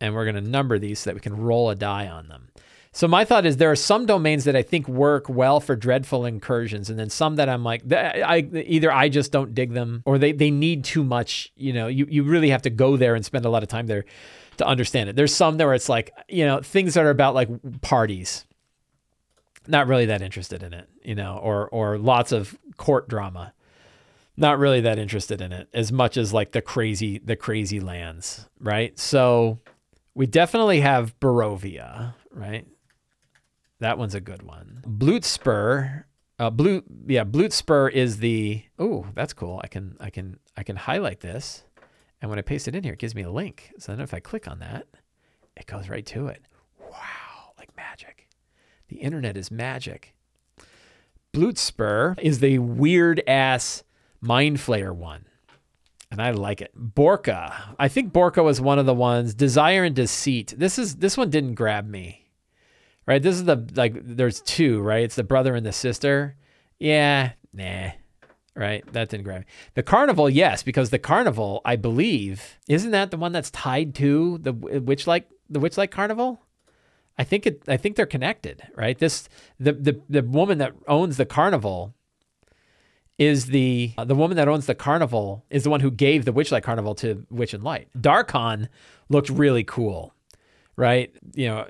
[0.00, 2.48] And we're gonna number these so that we can roll a die on them.
[2.92, 6.24] So my thought is there are some domains that I think work well for dreadful
[6.24, 10.16] incursions, and then some that I'm like, I either I just don't dig them, or
[10.16, 11.52] they they need too much.
[11.56, 13.88] You know, you you really have to go there and spend a lot of time
[13.88, 14.04] there
[14.58, 15.16] to understand it.
[15.16, 17.48] There's some there where it's like, you know, things that are about like
[17.80, 18.44] parties.
[19.66, 23.54] Not really that interested in it, you know, or or lots of court drama.
[24.36, 28.48] Not really that interested in it as much as like the crazy the crazy lands,
[28.60, 28.98] right?
[28.98, 29.60] So
[30.14, 32.66] we definitely have Barovia, right?
[33.80, 34.82] That one's a good one.
[34.86, 36.04] Bluetspur,
[36.38, 38.62] uh, Blut, yeah, Bluetspur is the.
[38.78, 39.60] Oh, that's cool.
[39.62, 41.64] I can, I can, I can highlight this,
[42.20, 43.72] and when I paste it in here, it gives me a link.
[43.78, 44.86] So then, if I click on that,
[45.56, 46.42] it goes right to it.
[46.80, 48.28] Wow, like magic.
[48.88, 50.14] The internet is magic.
[51.32, 53.82] Bluetspur is the weird ass
[54.20, 55.26] mind flayer one.
[56.10, 56.70] And I like it.
[56.76, 57.74] Borca.
[57.78, 59.34] I think Borca was one of the ones.
[59.34, 60.54] Desire and Deceit.
[60.56, 62.24] This is this one didn't grab me
[63.06, 63.22] right?
[63.22, 65.04] This is the like there's two, right?
[65.04, 66.36] It's the brother and the sister.
[66.78, 67.90] Yeah, nah.
[68.56, 68.84] Right?
[68.92, 69.46] That didn't grab me.
[69.74, 74.38] The carnival, yes, because the carnival, I believe, isn't that the one that's tied to
[74.38, 76.40] the Witchlight the Witchlight carnival?
[77.18, 78.98] I think it I think they're connected, right?
[78.98, 79.28] This
[79.58, 81.94] the the the woman that owns the carnival
[83.18, 86.32] is the uh, the woman that owns the carnival is the one who gave the
[86.32, 87.88] Witchlight Carnival to Witch and Light.
[87.96, 88.68] Darkon
[89.08, 90.14] looked really cool,
[90.76, 91.14] right?
[91.34, 91.68] You know,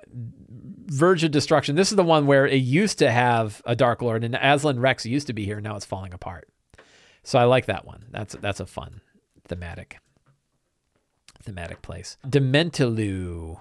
[0.86, 1.76] Verge of Destruction.
[1.76, 5.04] This is the one where it used to have a Dark Lord, and Azalin Rex
[5.04, 5.60] used to be here.
[5.60, 6.48] Now it's falling apart.
[7.24, 8.04] So I like that one.
[8.10, 9.00] That's that's a fun
[9.48, 9.98] thematic
[11.42, 12.16] thematic place.
[12.26, 13.60] Dementlieu.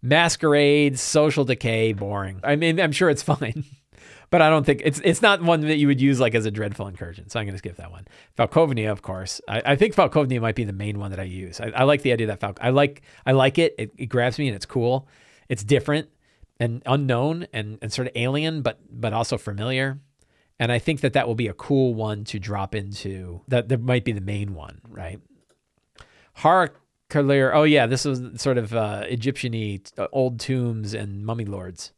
[0.00, 2.40] Masquerade, social decay, boring.
[2.44, 3.64] I mean, I'm sure it's fine,
[4.30, 6.50] but I don't think it's it's not one that you would use like as a
[6.50, 7.28] dreadful incursion.
[7.30, 8.06] So I'm going to skip that one.
[8.38, 9.40] Falkovnia, of course.
[9.48, 11.60] I, I, think Falkovnia might be the main one that I use.
[11.60, 12.58] I, I like the idea that Falk.
[12.60, 13.74] I like I like it.
[13.78, 13.92] it.
[13.96, 15.08] It grabs me and it's cool
[15.48, 16.08] it's different
[16.60, 19.98] and unknown and, and sort of alien, but but also familiar.
[20.58, 23.42] And I think that that will be a cool one to drop into.
[23.48, 25.20] That that might be the main one, right?
[26.38, 27.52] Har'Akir.
[27.54, 31.92] Oh yeah, this was sort of uh, Egyptian-y, uh, old tombs and mummy lords.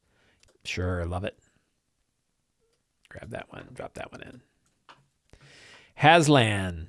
[0.65, 1.39] Sure, love it.
[3.09, 3.69] Grab that one.
[3.73, 4.41] Drop that one in.
[6.01, 6.89] Hazlan.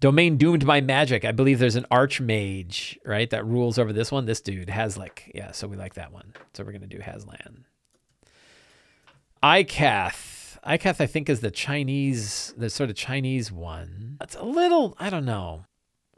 [0.00, 1.24] Domain doomed by magic.
[1.26, 4.24] I believe there's an archmage, right, that rules over this one.
[4.24, 6.32] This dude has like, yeah, so we like that one.
[6.54, 7.64] So we're gonna do Hazlan.
[9.42, 10.39] I'Cath.
[10.62, 14.18] I'Cath, I think, is the Chinese, the sort of Chinese one.
[14.20, 15.64] It's a little, I don't know.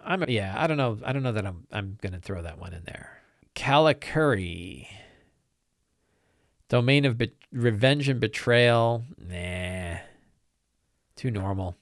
[0.05, 0.99] I'm yeah, I don't know.
[1.05, 3.22] I don't know that I'm I'm gonna throw that one in there.
[3.55, 4.88] Kalakeri.
[6.68, 9.05] Domain of be- revenge and betrayal.
[9.18, 9.99] Nah.
[11.16, 11.76] Too normal.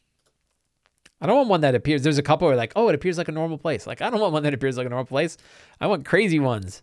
[1.21, 2.03] I don't want one that appears.
[2.03, 3.87] There's a couple where like, oh, it appears like a normal place.
[3.87, 5.37] Like, I don't want one that appears like a normal place.
[5.81, 6.83] I want crazy ones.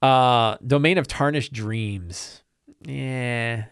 [0.00, 2.42] Uh, Domain of Tarnished Dreams.
[2.82, 3.64] Yeah.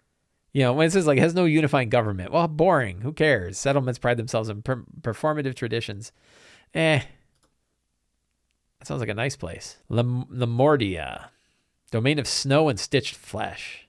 [0.53, 3.00] You know, when it says like has no unifying government, well, boring.
[3.00, 3.59] Who cares?
[3.59, 6.12] Settlements pride themselves in per- performative traditions.
[6.74, 7.00] Eh.
[8.78, 9.76] That sounds like a nice place.
[9.90, 11.28] Lamordia.
[11.90, 13.88] Domain of Snow and Stitched Flesh.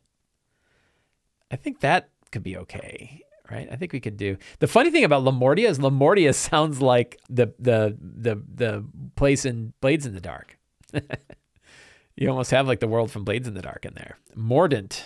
[1.52, 3.68] I think that could be okay right?
[3.72, 4.38] I think we could do.
[4.60, 8.86] The funny thing about Lamordia is Lamordia sounds like the the the the
[9.16, 10.58] place in Blades in the Dark.
[12.16, 14.18] you almost have like the world from Blades in the Dark in there.
[14.36, 15.04] Mordent,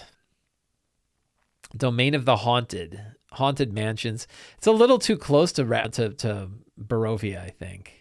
[1.75, 3.01] Domain of the Haunted,
[3.33, 4.27] Haunted Mansions.
[4.57, 6.49] It's a little too close to to to
[6.79, 7.93] Barovia, I think.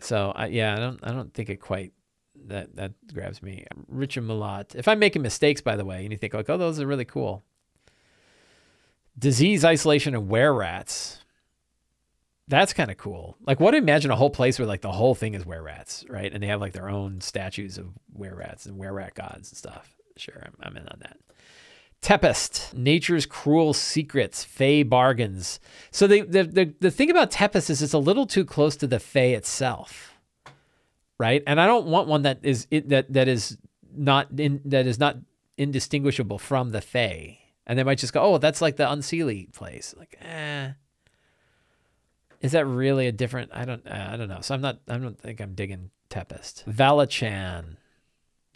[0.00, 1.92] So I, yeah, I don't I don't think it quite
[2.46, 3.64] that that grabs me.
[3.92, 4.74] Richemulot.
[4.74, 7.04] If I'm making mistakes, by the way, and you think like, oh, those are really
[7.04, 7.42] cool,
[9.18, 11.18] disease isolation and were rats.
[12.48, 13.36] That's kind of cool.
[13.46, 16.32] Like, what imagine a whole place where like the whole thing is were rats, right?
[16.32, 19.56] And they have like their own statues of were rats and were rat gods and
[19.56, 19.94] stuff.
[20.16, 21.16] Sure, I'm, I'm in on that.
[22.02, 25.60] Tepest, nature's cruel secrets, Fey bargains.
[25.90, 28.86] So the, the the the thing about Tepest is it's a little too close to
[28.86, 30.18] the Fey itself,
[31.18, 31.42] right?
[31.46, 33.58] And I don't want one that is that that is
[33.94, 35.18] not in, that is not
[35.58, 37.38] indistinguishable from the Fae.
[37.66, 39.94] And they might just go, oh, that's like the Unseelie place.
[39.96, 40.70] Like, eh.
[42.40, 43.50] Is that really a different?
[43.52, 43.86] I don't.
[43.86, 44.40] I don't know.
[44.40, 44.80] So I'm not.
[44.88, 46.64] I don't think I'm digging Tepest.
[46.64, 47.76] Valachan,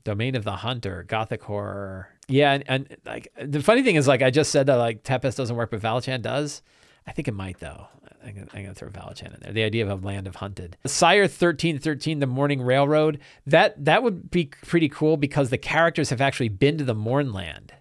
[0.03, 2.09] Domain of the Hunter, Gothic horror.
[2.29, 5.37] Yeah, and, and like the funny thing is, like I just said that like Tepest
[5.37, 6.62] doesn't work, but Valachan does.
[7.07, 7.89] I think it might though.
[8.25, 9.53] I'm gonna, I'm gonna throw Valachan in there.
[9.53, 10.77] The idea of a land of hunted.
[10.87, 13.20] Cyre thirteen thirteen, the Mourning Railroad.
[13.47, 17.72] That that would be pretty cool because the characters have actually been to the Mournland.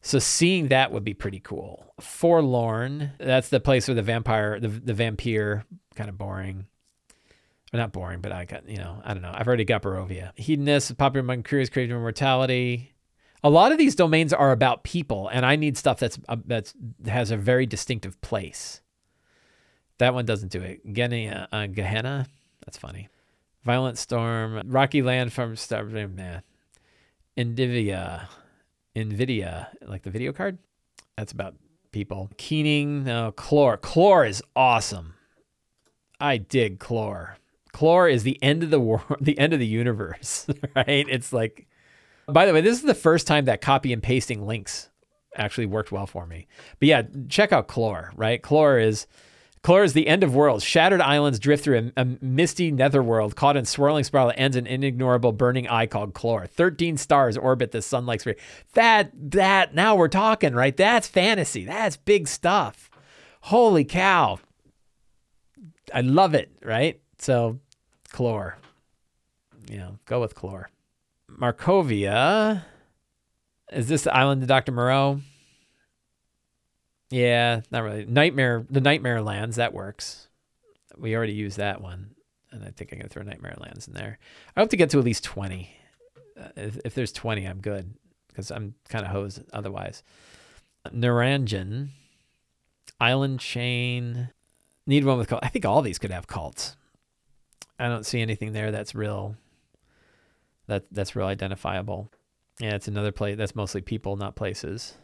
[0.00, 1.92] So seeing that would be pretty cool.
[2.00, 3.12] Forlorn.
[3.18, 5.64] That's the place where the vampire, the the vampire,
[5.94, 6.66] kind of boring.
[7.74, 9.32] Or not boring, but I got you know I don't know.
[9.34, 10.32] I've already got Barovia.
[10.36, 12.94] Hedonist, popular among curious, creative immortality
[13.46, 16.74] a lot of these domains are about people, and I need stuff that's uh, that's
[17.06, 18.80] has a very distinctive place.
[19.98, 20.92] That one doesn't do it.
[20.92, 22.26] Getting uh, G'Henna,
[22.64, 23.08] that's funny.
[23.64, 26.42] Violent Storm, Rocky Land from Star man.
[27.36, 28.28] Invidia,
[28.96, 30.58] Nvidia, like the video card.
[31.16, 31.54] That's about
[31.92, 32.30] people.
[32.38, 33.78] Keening, no, Klorr.
[33.78, 35.14] Klorr is awesome.
[36.18, 37.36] I dig Klorr.
[37.72, 41.06] Klorr is the end of the world, the end of the universe, right?
[41.08, 41.68] It's like
[42.28, 44.90] by the way, this is the first time that copy and pasting links
[45.36, 46.46] actually worked well for me.
[46.78, 48.42] But yeah, check out Klorr, right?
[48.42, 49.06] Klorr is
[49.62, 50.62] Klorr is the end of worlds.
[50.62, 54.64] Shattered islands drift through a, a misty netherworld caught in swirling spiral that ends in
[54.66, 56.48] an inignorable burning eye called Klorr.
[56.48, 58.36] 13 stars orbit the sun-like sphere.
[58.74, 60.76] That, that, now we're talking, right?
[60.76, 61.64] That's fantasy.
[61.64, 62.90] That's big stuff.
[63.40, 64.38] Holy cow.
[65.92, 67.00] I love it, right?
[67.18, 67.58] So,
[68.10, 68.54] Klorr.
[69.68, 70.66] You know, go with Klorr.
[71.36, 72.64] Markovia.
[73.72, 74.72] Is this the island of Dr.
[74.72, 75.20] Moreau?
[77.10, 78.04] Yeah, not really.
[78.04, 80.28] Nightmare, the Nightmare Lands, that works.
[80.96, 82.14] We already used that one.
[82.50, 84.18] And I think I'm going to throw Nightmare Lands in there.
[84.56, 85.70] I hope to get to at least 20.
[86.40, 87.94] Uh, if, if there's 20, I'm good
[88.28, 90.02] because I'm kind of hosed otherwise.
[90.88, 91.88] Niranjan,
[93.00, 94.30] Island Chain.
[94.86, 95.44] Need one with cult.
[95.44, 96.76] I think all these could have cults.
[97.78, 99.36] I don't see anything there that's real
[100.66, 102.10] that that's real identifiable.
[102.60, 104.94] Yeah, it's another place that's mostly people, not places.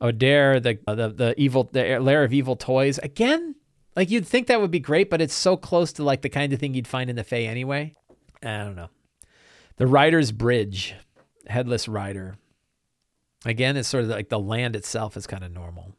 [0.00, 2.98] Odaire, the the the evil the lair of evil toys.
[2.98, 3.56] Again,
[3.94, 6.52] like you'd think that would be great, but it's so close to like the kind
[6.52, 7.94] of thing you'd find in the Fae anyway.
[8.42, 8.90] I don't know.
[9.76, 10.94] The Rider's Bridge,
[11.46, 12.36] Headless Rider.
[13.44, 15.94] Again, it's sort of like the land itself is kind of normal.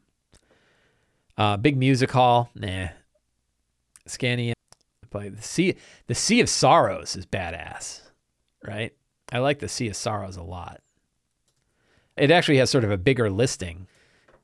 [1.36, 2.88] Uh, big music hall, nah.
[4.06, 4.54] Scania,
[5.10, 5.76] play the sea.
[6.06, 8.07] The Sea of Sorrows is badass
[8.66, 8.94] right?
[9.30, 10.80] I like the Sea of Sorrows a lot.
[12.16, 13.86] It actually has sort of a bigger listing.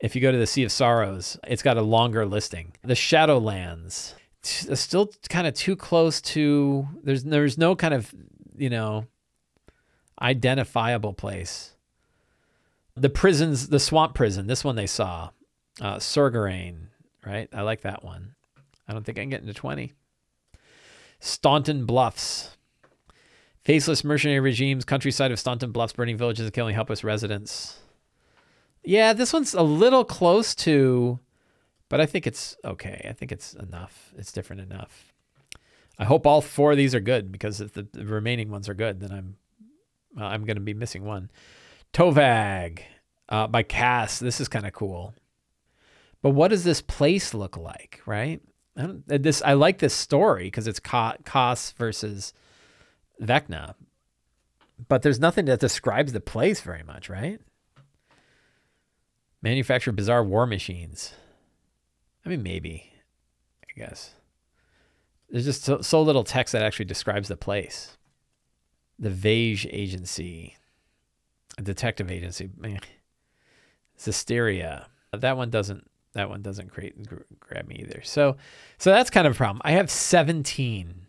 [0.00, 2.72] If you go to the Sea of Sorrows, it's got a longer listing.
[2.82, 8.14] The Shadowlands, still kind of too close to there's there's no kind of,
[8.56, 9.06] you know,
[10.20, 11.74] identifiable place.
[12.94, 15.30] The prisons, the swamp prison, this one they saw.
[15.80, 16.88] Uh Surgarain,
[17.24, 17.48] right?
[17.52, 18.34] I like that one.
[18.86, 19.92] I don't think I can get into 20.
[21.18, 22.53] Staunton Bluffs.
[23.64, 27.78] Faceless mercenary regimes, countryside of Staunton Bluffs, burning villages and killing helpless residents.
[28.82, 31.18] Yeah, this one's a little close to,
[31.88, 33.06] but I think it's okay.
[33.08, 34.12] I think it's enough.
[34.18, 35.14] It's different enough.
[35.98, 38.74] I hope all four of these are good because if the, the remaining ones are
[38.74, 39.36] good, then I'm
[40.14, 41.30] well, I'm going to be missing one.
[41.92, 42.80] Tovag
[43.28, 44.18] uh, by Kas.
[44.18, 45.14] This is kind of cool.
[46.22, 48.40] But what does this place look like, right?
[48.76, 52.34] I this I like this story because it's Kas versus
[53.22, 53.74] Vecna.
[54.88, 57.40] But there's nothing that describes the place very much, right?
[59.40, 61.14] Manufacture bizarre war machines.
[62.24, 62.92] I mean, maybe,
[63.62, 64.14] I guess.
[65.30, 67.96] There's just so, so little text that actually describes the place.
[68.98, 70.56] The Vhage Agency,
[71.58, 72.50] a detective agency.
[73.98, 74.86] Zisteria.
[75.12, 75.88] That one doesn't.
[76.14, 76.94] That one doesn't create,
[77.40, 78.00] grab me either.
[78.04, 78.36] So,
[78.78, 79.60] so that's kind of a problem.
[79.64, 81.03] I have 17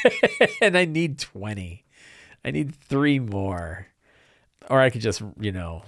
[0.60, 1.84] and I need 20.
[2.44, 3.86] I need three more.
[4.70, 5.82] Or I could just, you know,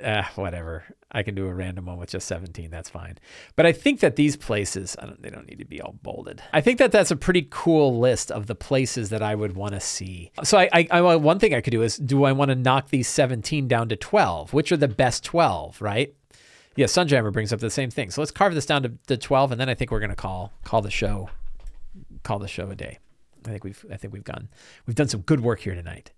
[0.00, 0.84] eh, whatever.
[1.12, 2.70] I can do a random one with just 17.
[2.70, 3.18] That's fine.
[3.56, 6.40] But I think that these places, don't, they don't need to be all bolded.
[6.52, 9.74] I think that that's a pretty cool list of the places that I would want
[9.74, 10.30] to see.
[10.44, 12.90] So I, I, I, one thing I could do is, do I want to knock
[12.90, 14.52] these 17 down to 12?
[14.52, 16.14] Which are the best 12, right?
[16.76, 18.10] Yeah, Sunjammer brings up the same thing.
[18.10, 20.16] So let's carve this down to, to 12, and then I think we're going to
[20.16, 21.28] call call the show
[22.22, 22.98] call the show a day.
[23.46, 24.48] I think we've I think we've gone
[24.86, 26.12] we've done some good work here tonight.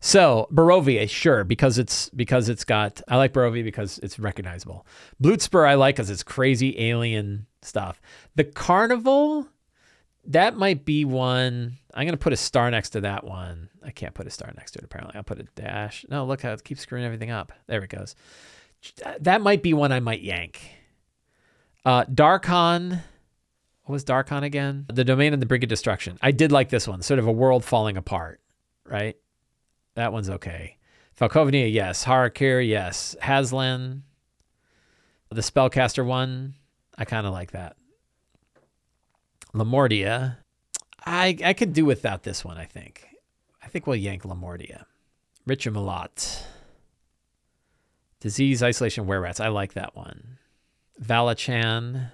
[0.00, 4.84] So Barovia, sure, because it's because it's got I like Barovia because it's recognizable.
[5.22, 8.00] Bluetspur I like because it's crazy alien stuff.
[8.34, 9.46] The Carnival,
[10.26, 11.78] that might be one.
[11.94, 13.68] I'm to put a star next to that one.
[13.84, 15.16] I can't put a star next to it, apparently.
[15.16, 16.04] I'll put a dash.
[16.08, 17.52] No, look how it keeps screwing everything up.
[17.66, 18.16] There it goes.
[19.20, 20.60] That might be one I might yank.
[21.84, 23.02] Uh, Darkon.
[23.84, 24.86] What was Darkon again?
[24.92, 26.18] The Domain and the Brink of Destruction.
[26.22, 27.02] I did like this one.
[27.02, 28.40] Sort of a world falling apart,
[28.86, 29.16] right?
[29.94, 30.76] That one's okay.
[31.18, 32.04] Falkovnia, yes.
[32.04, 33.16] Har'Akir, yes.
[33.20, 34.02] Hazlan.
[35.30, 36.54] The Spellcaster one.
[36.96, 37.76] I kind of like that.
[39.54, 40.36] Lamordia.
[41.04, 43.06] I I could do without this one, I think.
[43.62, 44.84] I think we'll yank Lamordia.
[45.48, 46.44] Richemulot.
[48.20, 49.40] Disease, Isolation, Were Rats.
[49.40, 50.38] I like that one.
[51.02, 52.12] Valachan.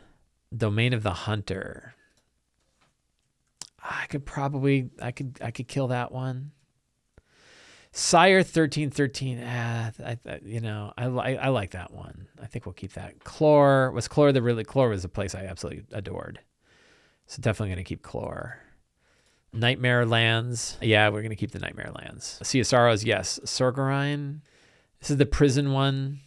[0.57, 1.95] Domain of the Hunter.
[3.83, 6.53] I could probably I could I could kill that one.
[7.93, 9.43] Cyre thirteen thirteen.
[9.45, 12.29] Ah, I, I, you know I, I I like that one.
[12.41, 13.19] I think we'll keep that.
[13.21, 16.41] Klorr was Klorr the really Klorr was a place I absolutely adored.
[17.27, 18.55] So definitely gonna keep Klorr.
[19.53, 20.77] Nightmare Lands.
[20.83, 22.39] Yeah, we're gonna keep the Nightmare Lands.
[22.43, 23.05] Sea of Sorrows.
[23.05, 23.41] Yes.
[23.45, 24.41] Sorgarine.
[25.01, 26.21] This is the prison one.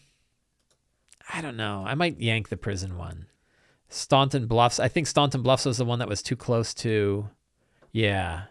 [1.34, 1.84] I don't know.
[1.86, 3.28] I might yank the prison one.
[3.92, 4.80] Staunton Bluffs.
[4.80, 7.30] I think Staunton Bluffs was the one that was too close to.
[7.92, 8.44] Yeah.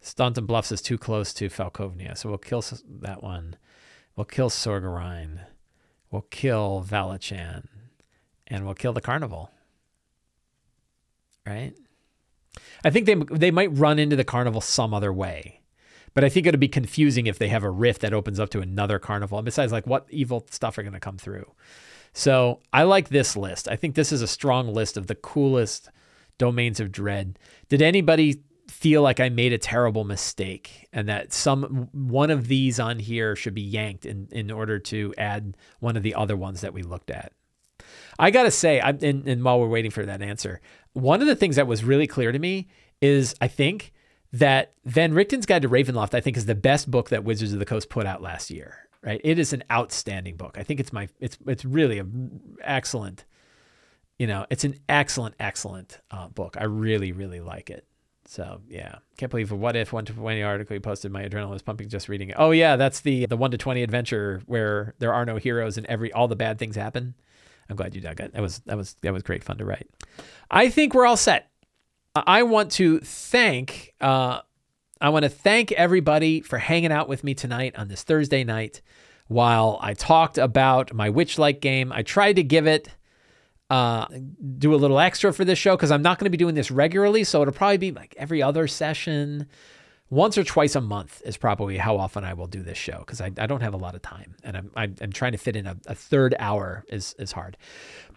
[0.00, 2.16] Staunton Bluffs is too close to Falkovnia.
[2.16, 2.62] So we'll kill
[3.00, 3.56] that one.
[4.14, 5.40] We'll kill Sorgarine.
[6.10, 7.66] We'll kill Valachan.
[8.46, 9.50] And we'll kill the Carnival.
[11.46, 11.72] Right?
[12.84, 15.60] I think they they might run into the carnival some other way.
[16.12, 18.60] But I think it'd be confusing if they have a rift that opens up to
[18.60, 19.38] another carnival.
[19.38, 21.50] And besides, like what evil stuff are going to come through?
[22.12, 23.68] So I like this list.
[23.68, 25.90] I think this is a strong list of the coolest
[26.38, 27.38] domains of dread.
[27.68, 32.78] Did anybody feel like I made a terrible mistake and that some one of these
[32.80, 36.60] on here should be yanked in, in order to add one of the other ones
[36.60, 37.32] that we looked at?
[38.18, 40.60] I got to say, I, and, and while we're waiting for that answer,
[40.92, 42.68] one of the things that was really clear to me
[43.00, 43.92] is I think
[44.32, 47.58] that Van Richten's Guide to Ravenloft, I think, is the best book that Wizards of
[47.58, 49.20] the Coast put out last year right?
[49.24, 50.56] It is an outstanding book.
[50.58, 53.24] I think it's my it's it's really an excellent,
[54.18, 56.56] you know, it's an excellent excellent uh, book.
[56.58, 57.86] I really really like it.
[58.26, 61.12] So yeah, can't believe a what if one to twenty article you posted.
[61.12, 62.36] My adrenaline was pumping just reading it.
[62.38, 65.86] Oh yeah, that's the the one to twenty adventure where there are no heroes and
[65.86, 67.14] every all the bad things happen.
[67.68, 68.32] I'm glad you dug it.
[68.32, 69.88] That was that was that was great fun to write.
[70.50, 71.50] I think we're all set.
[72.14, 74.40] I want to thank uh,
[75.02, 78.82] I want to thank everybody for hanging out with me tonight on this Thursday night
[79.26, 81.90] while I talked about my Witchlight game.
[81.90, 82.88] I tried to give it,
[83.68, 84.06] uh,
[84.58, 86.70] do a little extra for this show because I'm not going to be doing this
[86.70, 87.24] regularly.
[87.24, 89.48] So it'll probably be like every other session
[90.12, 93.22] once or twice a month is probably how often I will do this show because
[93.22, 94.70] I, I don't have a lot of time and I'm,
[95.00, 97.56] I'm, trying to fit in a, a, third hour is, is hard.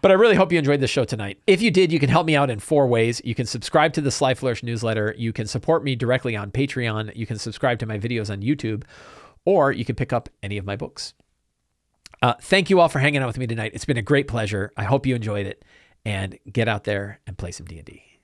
[0.02, 1.40] But I really hope you enjoyed the show tonight.
[1.46, 3.22] If you did, you can help me out in four ways.
[3.24, 5.14] You can subscribe to the Sly Flourish newsletter.
[5.16, 7.16] You can support me directly on Patreon.
[7.16, 8.82] You can subscribe to my videos on YouTube,
[9.46, 11.14] or you can pick up any of my books.
[12.20, 13.70] Uh, thank you all for hanging out with me tonight.
[13.72, 14.70] It's been a great pleasure.
[14.76, 15.64] I hope you enjoyed it
[16.04, 18.15] and get out there and play some D&D.